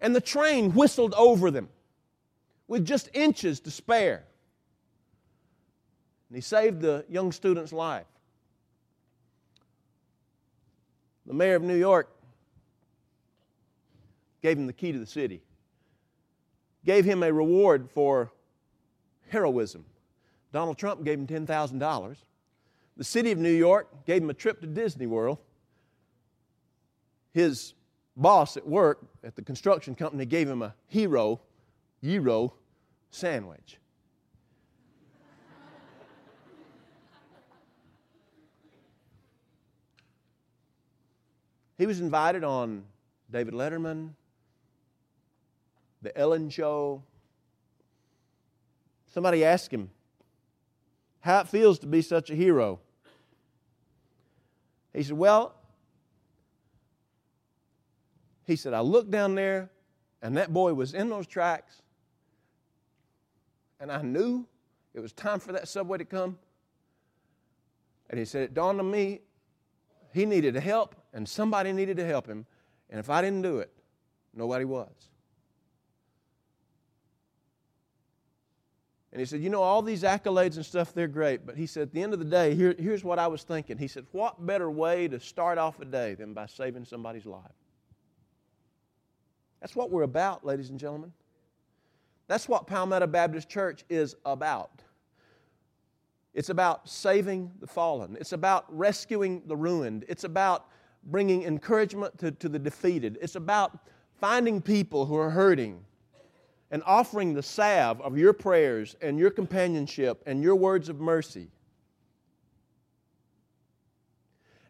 And 0.00 0.14
the 0.14 0.20
train 0.20 0.72
whistled 0.72 1.14
over 1.14 1.50
them 1.50 1.68
with 2.66 2.84
just 2.84 3.08
inches 3.12 3.60
to 3.60 3.70
spare. 3.70 4.24
And 6.32 6.36
he 6.38 6.40
saved 6.40 6.80
the 6.80 7.04
young 7.10 7.30
student's 7.30 7.74
life. 7.74 8.06
The 11.26 11.34
mayor 11.34 11.56
of 11.56 11.62
New 11.62 11.76
York 11.76 12.08
gave 14.40 14.56
him 14.56 14.66
the 14.66 14.72
key 14.72 14.92
to 14.92 14.98
the 14.98 15.04
city, 15.04 15.42
gave 16.86 17.04
him 17.04 17.22
a 17.22 17.30
reward 17.30 17.90
for 17.90 18.32
heroism. 19.28 19.84
Donald 20.54 20.78
Trump 20.78 21.04
gave 21.04 21.18
him 21.18 21.26
$10,000. 21.26 22.16
The 22.96 23.04
city 23.04 23.30
of 23.30 23.36
New 23.36 23.52
York 23.52 24.06
gave 24.06 24.22
him 24.22 24.30
a 24.30 24.34
trip 24.34 24.62
to 24.62 24.66
Disney 24.66 25.06
World. 25.06 25.36
His 27.34 27.74
boss 28.16 28.56
at 28.56 28.66
work 28.66 29.04
at 29.22 29.36
the 29.36 29.42
construction 29.42 29.94
company 29.94 30.24
gave 30.24 30.48
him 30.48 30.62
a 30.62 30.74
hero, 30.88 31.42
gyro 32.02 32.54
sandwich. 33.10 33.76
He 41.78 41.86
was 41.86 42.00
invited 42.00 42.44
on 42.44 42.84
David 43.30 43.54
Letterman, 43.54 44.10
The 46.02 46.16
Ellen 46.16 46.50
Show. 46.50 47.02
Somebody 49.12 49.44
asked 49.44 49.72
him 49.72 49.90
how 51.20 51.40
it 51.40 51.48
feels 51.48 51.78
to 51.80 51.86
be 51.86 52.02
such 52.02 52.30
a 52.30 52.34
hero. 52.34 52.80
He 54.92 55.02
said, 55.02 55.16
Well, 55.16 55.54
he 58.44 58.56
said, 58.56 58.74
I 58.74 58.80
looked 58.80 59.10
down 59.10 59.34
there 59.34 59.70
and 60.22 60.36
that 60.36 60.52
boy 60.52 60.72
was 60.72 60.94
in 60.94 61.10
those 61.10 61.26
tracks, 61.26 61.82
and 63.80 63.90
I 63.90 64.02
knew 64.02 64.46
it 64.94 65.00
was 65.00 65.12
time 65.12 65.40
for 65.40 65.52
that 65.52 65.66
subway 65.66 65.98
to 65.98 66.04
come. 66.04 66.38
And 68.08 68.18
he 68.18 68.24
said, 68.24 68.42
It 68.42 68.54
dawned 68.54 68.78
on 68.78 68.88
me 68.90 69.20
he 70.12 70.26
needed 70.26 70.54
help, 70.54 70.94
and 71.12 71.28
somebody 71.28 71.72
needed 71.72 71.96
to 71.96 72.04
help 72.04 72.26
him. 72.26 72.46
And 72.90 73.00
if 73.00 73.08
I 73.10 73.22
didn't 73.22 73.42
do 73.42 73.58
it, 73.58 73.72
nobody 74.34 74.64
was. 74.64 74.90
And 79.12 79.20
he 79.20 79.26
said, 79.26 79.40
You 79.40 79.50
know, 79.50 79.62
all 79.62 79.82
these 79.82 80.02
accolades 80.02 80.56
and 80.56 80.64
stuff, 80.64 80.94
they're 80.94 81.08
great. 81.08 81.46
But 81.46 81.56
he 81.56 81.66
said, 81.66 81.82
At 81.82 81.92
the 81.92 82.02
end 82.02 82.14
of 82.14 82.18
the 82.18 82.24
day, 82.24 82.54
here, 82.54 82.74
here's 82.78 83.04
what 83.04 83.18
I 83.18 83.26
was 83.26 83.42
thinking. 83.42 83.76
He 83.76 83.88
said, 83.88 84.06
What 84.12 84.44
better 84.44 84.70
way 84.70 85.08
to 85.08 85.20
start 85.20 85.58
off 85.58 85.80
a 85.80 85.84
day 85.84 86.14
than 86.14 86.32
by 86.32 86.46
saving 86.46 86.84
somebody's 86.84 87.26
life? 87.26 87.42
That's 89.60 89.76
what 89.76 89.90
we're 89.90 90.02
about, 90.02 90.44
ladies 90.44 90.70
and 90.70 90.78
gentlemen. 90.78 91.12
That's 92.26 92.48
what 92.48 92.66
Palmetto 92.66 93.06
Baptist 93.06 93.48
Church 93.48 93.84
is 93.90 94.16
about. 94.24 94.82
It's 96.34 96.48
about 96.48 96.88
saving 96.88 97.50
the 97.60 97.66
fallen. 97.66 98.16
It's 98.18 98.32
about 98.32 98.64
rescuing 98.74 99.42
the 99.46 99.56
ruined. 99.56 100.04
It's 100.08 100.24
about 100.24 100.66
bringing 101.04 101.42
encouragement 101.42 102.18
to, 102.18 102.30
to 102.30 102.48
the 102.48 102.58
defeated. 102.58 103.18
It's 103.20 103.36
about 103.36 103.78
finding 104.20 104.62
people 104.62 105.04
who 105.04 105.16
are 105.16 105.30
hurting 105.30 105.84
and 106.70 106.82
offering 106.86 107.34
the 107.34 107.42
salve 107.42 108.00
of 108.00 108.16
your 108.16 108.32
prayers 108.32 108.96
and 109.02 109.18
your 109.18 109.30
companionship 109.30 110.22
and 110.26 110.42
your 110.42 110.56
words 110.56 110.88
of 110.88 111.00
mercy. 111.00 111.48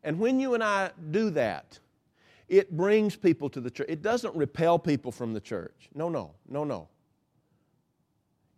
And 0.02 0.18
when 0.18 0.40
you 0.40 0.54
and 0.54 0.64
I 0.64 0.90
do 1.12 1.30
that, 1.30 1.78
it 2.48 2.76
brings 2.76 3.14
people 3.14 3.48
to 3.50 3.60
the 3.60 3.70
church. 3.70 3.86
It 3.88 4.02
doesn't 4.02 4.34
repel 4.34 4.78
people 4.80 5.12
from 5.12 5.32
the 5.32 5.40
church. 5.40 5.88
No, 5.94 6.08
no, 6.08 6.32
no, 6.48 6.64
no. 6.64 6.88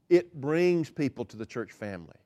It 0.08 0.34
brings 0.40 0.88
people 0.88 1.26
to 1.26 1.36
the 1.36 1.46
church 1.46 1.72
family. 1.72 2.16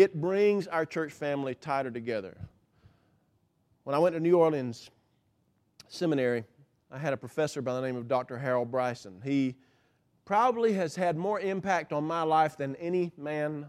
It 0.00 0.18
brings 0.18 0.66
our 0.66 0.86
church 0.86 1.12
family 1.12 1.54
tighter 1.54 1.90
together. 1.90 2.34
When 3.84 3.94
I 3.94 3.98
went 3.98 4.14
to 4.14 4.20
New 4.20 4.38
Orleans 4.38 4.88
Seminary 5.88 6.44
I 6.90 6.96
had 6.96 7.12
a 7.12 7.18
professor 7.18 7.60
by 7.60 7.74
the 7.74 7.82
name 7.82 7.96
of 7.96 8.08
Dr. 8.08 8.38
Harold 8.38 8.70
Bryson. 8.70 9.20
He 9.22 9.56
probably 10.24 10.72
has 10.72 10.96
had 10.96 11.18
more 11.18 11.38
impact 11.38 11.92
on 11.92 12.04
my 12.04 12.22
life 12.22 12.56
than 12.56 12.76
any 12.76 13.12
man 13.18 13.66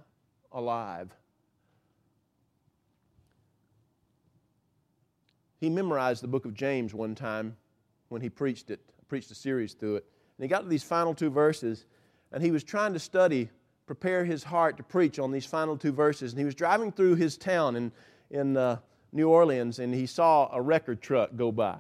alive. 0.54 1.14
He 5.60 5.70
memorized 5.70 6.24
the 6.24 6.30
book 6.30 6.46
of 6.46 6.54
James 6.54 6.94
one 6.94 7.14
time 7.14 7.58
when 8.08 8.22
he 8.22 8.30
preached 8.30 8.72
it, 8.72 8.80
preached 9.10 9.32
a 9.32 9.36
series 9.36 9.74
through 9.74 9.98
it. 9.98 10.06
And 10.38 10.46
he 10.46 10.48
got 10.48 10.62
to 10.62 10.70
these 10.70 10.82
final 10.82 11.14
two 11.14 11.30
verses, 11.30 11.88
and 12.32 12.42
he 12.42 12.52
was 12.52 12.64
trying 12.64 12.94
to 12.94 13.00
study, 13.00 13.50
prepare 13.92 14.24
his 14.24 14.42
heart 14.42 14.78
to 14.78 14.84
preach 14.84 15.20
on 15.20 15.34
these 15.34 15.46
final 15.46 15.76
two 15.76 15.92
verses. 15.92 16.32
And 16.32 16.40
he 16.40 16.46
was 16.46 16.56
driving 16.56 16.94
through 16.94 17.16
his 17.16 17.36
town 17.36 17.76
in, 17.76 17.92
in 18.30 18.56
uh, 18.56 18.78
New 19.12 19.28
Orleans, 19.28 19.80
and 19.80 19.94
he 19.94 20.06
saw 20.06 20.50
a 20.54 20.62
record 20.62 21.02
truck 21.02 21.36
go 21.36 21.52
by, 21.52 21.76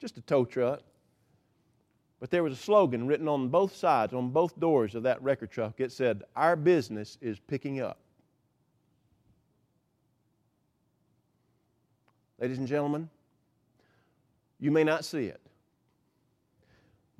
just 0.00 0.18
a 0.18 0.22
tow 0.22 0.44
truck. 0.44 0.80
But 2.18 2.32
there 2.32 2.42
was 2.42 2.52
a 2.52 2.56
slogan 2.56 3.06
written 3.06 3.28
on 3.28 3.46
both 3.46 3.76
sides, 3.76 4.12
on 4.12 4.30
both 4.30 4.58
doors 4.58 4.96
of 4.96 5.04
that 5.04 5.22
record 5.22 5.52
truck. 5.52 5.74
It 5.78 5.92
said, 5.92 6.24
Our 6.34 6.56
business 6.56 7.16
is 7.20 7.38
picking 7.38 7.80
up. 7.80 8.00
Ladies 12.40 12.58
and 12.58 12.66
gentlemen, 12.66 13.08
you 14.58 14.72
may 14.72 14.82
not 14.82 15.04
see 15.04 15.26
it, 15.26 15.40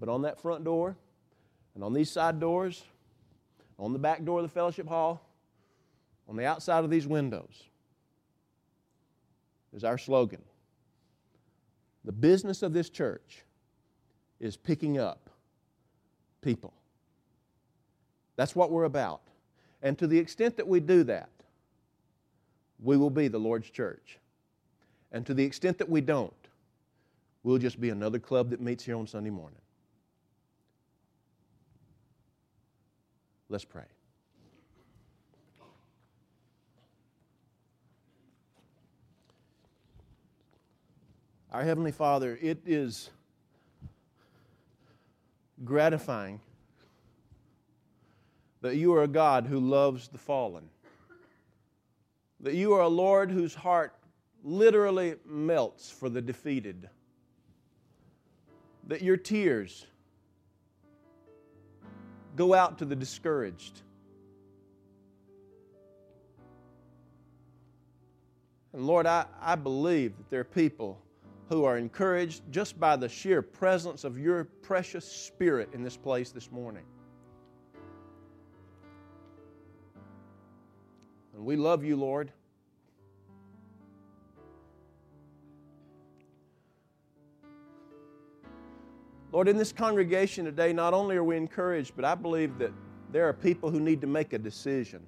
but 0.01 0.09
on 0.09 0.23
that 0.23 0.41
front 0.41 0.65
door 0.65 0.97
and 1.77 1.85
on 1.85 1.93
these 1.93 2.11
side 2.11 2.41
doors, 2.41 2.83
on 3.79 3.93
the 3.93 3.99
back 3.99 4.25
door 4.25 4.39
of 4.39 4.45
the 4.45 4.49
fellowship 4.49 4.87
hall, 4.87 5.21
on 6.29 6.37
the 6.37 6.45
outside 6.45 6.85
of 6.85 6.91
these 6.91 7.07
windows, 7.07 7.65
is 9.73 9.85
our 9.85 9.99
slogan. 9.99 10.43
The 12.05 12.13
business 12.13 12.63
of 12.63 12.73
this 12.73 12.91
church 12.91 13.43
is 14.41 14.57
picking 14.57 14.99
up 14.99 15.31
people. 16.43 16.73
That's 18.37 18.55
what 18.55 18.71
we're 18.71 18.85
about. 18.85 19.23
And 19.83 19.99
to 19.99 20.07
the 20.07 20.19
extent 20.19 20.57
that 20.57 20.67
we 20.67 20.81
do 20.81 21.03
that, 21.05 21.31
we 22.83 22.97
will 22.97 23.11
be 23.11 23.29
the 23.29 23.39
Lord's 23.39 23.71
church. 23.71 24.19
And 25.13 25.25
to 25.27 25.35
the 25.35 25.45
extent 25.45 25.79
that 25.79 25.89
we 25.89 26.01
don't, 26.01 26.33
we'll 27.43 27.59
just 27.59 27.81
be 27.81 27.91
another 27.91 28.19
club 28.19 28.51
that 28.51 28.61
meets 28.61 28.85
here 28.85 28.97
on 28.97 29.07
Sunday 29.07 29.31
morning. 29.31 29.61
Let's 33.55 33.64
pray. 33.64 33.85
Our 41.53 41.62
Heavenly 41.62 41.93
Father, 41.93 42.37
it 42.43 42.59
is 42.67 43.11
gratifying 45.64 46.40
that 48.61 48.75
you 48.75 48.93
are 48.93 49.05
a 49.05 49.07
God 49.07 49.47
who 49.47 49.61
loves 49.61 50.09
the 50.09 50.19
fallen, 50.19 50.69
that 52.40 52.55
you 52.55 52.73
are 52.73 52.83
a 52.83 52.88
Lord 52.88 53.31
whose 53.31 53.55
heart 53.55 53.95
literally 54.43 55.14
melts 55.25 55.93
for 55.93 56.09
the 56.09 56.21
defeated, 56.21 56.88
that 58.88 59.01
your 59.01 59.17
tears 59.17 59.87
go 62.37 62.55
out 62.55 62.79
to 62.79 62.85
the 62.85 62.97
discouraged. 62.97 63.83
And 68.73 68.87
Lord, 68.87 69.07
I, 69.07 69.27
I 69.40 69.55
believe 69.55 70.16
that 70.16 70.31
there 70.31 70.40
are 70.40 70.44
people 70.44 71.01
who 71.49 71.64
are 71.64 71.79
encouraged 71.79 72.42
just 72.51 72.79
by 72.81 72.97
the 72.97 73.09
sheer 73.09 73.40
presence 73.40 74.03
of 74.03 74.18
your 74.18 74.44
precious 74.44 75.05
Spirit 75.05 75.68
in 75.73 75.83
this 75.83 75.97
place 75.97 76.31
this 76.31 76.51
morning. 76.51 76.85
And 81.35 81.44
we 81.44 81.57
love 81.57 81.85
you, 81.85 81.97
Lord. 81.97 82.33
Lord, 89.35 89.49
in 89.49 89.57
this 89.57 89.73
congregation 89.73 90.44
today, 90.44 90.73
not 90.73 90.94
only 90.94 91.16
are 91.16 91.25
we 91.25 91.37
encouraged, 91.37 91.97
but 91.97 92.05
I 92.05 92.14
believe 92.14 92.57
that 92.59 92.70
there 93.11 93.29
are 93.29 93.33
people 93.33 93.68
who 93.68 93.81
need 93.81 94.01
to 94.03 94.07
make 94.07 94.33
a 94.33 94.38
decision. 94.38 95.05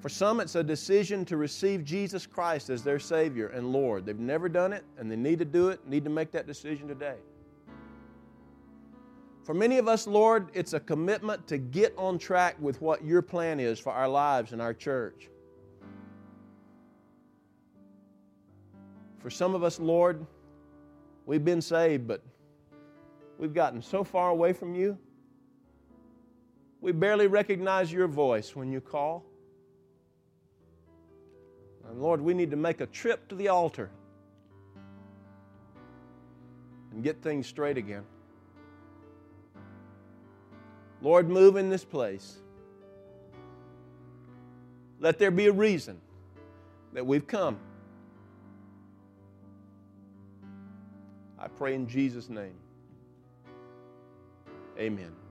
For 0.00 0.08
some, 0.08 0.40
it's 0.40 0.54
a 0.54 0.64
decision 0.64 1.26
to 1.26 1.36
receive 1.36 1.84
Jesus 1.84 2.24
Christ 2.24 2.70
as 2.70 2.82
their 2.82 2.98
Savior 2.98 3.48
and 3.48 3.70
Lord. 3.70 4.06
They've 4.06 4.18
never 4.18 4.48
done 4.48 4.72
it, 4.72 4.82
and 4.96 5.12
they 5.12 5.16
need 5.16 5.40
to 5.40 5.44
do 5.44 5.68
it, 5.68 5.86
need 5.86 6.04
to 6.04 6.10
make 6.10 6.32
that 6.32 6.46
decision 6.46 6.88
today. 6.88 7.16
For 9.42 9.52
many 9.52 9.76
of 9.76 9.86
us, 9.86 10.06
Lord, 10.06 10.48
it's 10.54 10.72
a 10.72 10.80
commitment 10.80 11.46
to 11.48 11.58
get 11.58 11.92
on 11.98 12.16
track 12.16 12.56
with 12.58 12.80
what 12.80 13.04
your 13.04 13.20
plan 13.20 13.60
is 13.60 13.78
for 13.78 13.92
our 13.92 14.08
lives 14.08 14.52
and 14.52 14.62
our 14.62 14.72
church. 14.72 15.28
For 19.18 19.28
some 19.28 19.54
of 19.54 19.62
us, 19.62 19.78
Lord, 19.78 20.26
we've 21.26 21.44
been 21.44 21.60
saved, 21.60 22.08
but 22.08 22.22
we've 23.38 23.54
gotten 23.54 23.82
so 23.82 24.04
far 24.04 24.30
away 24.30 24.52
from 24.52 24.74
you, 24.74 24.98
we 26.80 26.92
barely 26.92 27.26
recognize 27.26 27.92
your 27.92 28.06
voice 28.06 28.54
when 28.54 28.70
you 28.70 28.80
call. 28.80 29.24
And 31.88 32.00
Lord, 32.00 32.20
we 32.20 32.34
need 32.34 32.50
to 32.50 32.56
make 32.56 32.80
a 32.80 32.86
trip 32.86 33.28
to 33.28 33.34
the 33.34 33.48
altar 33.48 33.90
and 36.92 37.02
get 37.02 37.22
things 37.22 37.46
straight 37.46 37.78
again. 37.78 38.04
Lord, 41.02 41.28
move 41.28 41.56
in 41.56 41.68
this 41.68 41.84
place. 41.84 42.38
Let 45.00 45.18
there 45.18 45.30
be 45.30 45.46
a 45.46 45.52
reason 45.52 46.00
that 46.92 47.04
we've 47.04 47.26
come. 47.26 47.58
I 51.38 51.48
pray 51.48 51.74
in 51.74 51.86
Jesus' 51.86 52.30
name. 52.30 52.54
Amen. 54.78 55.14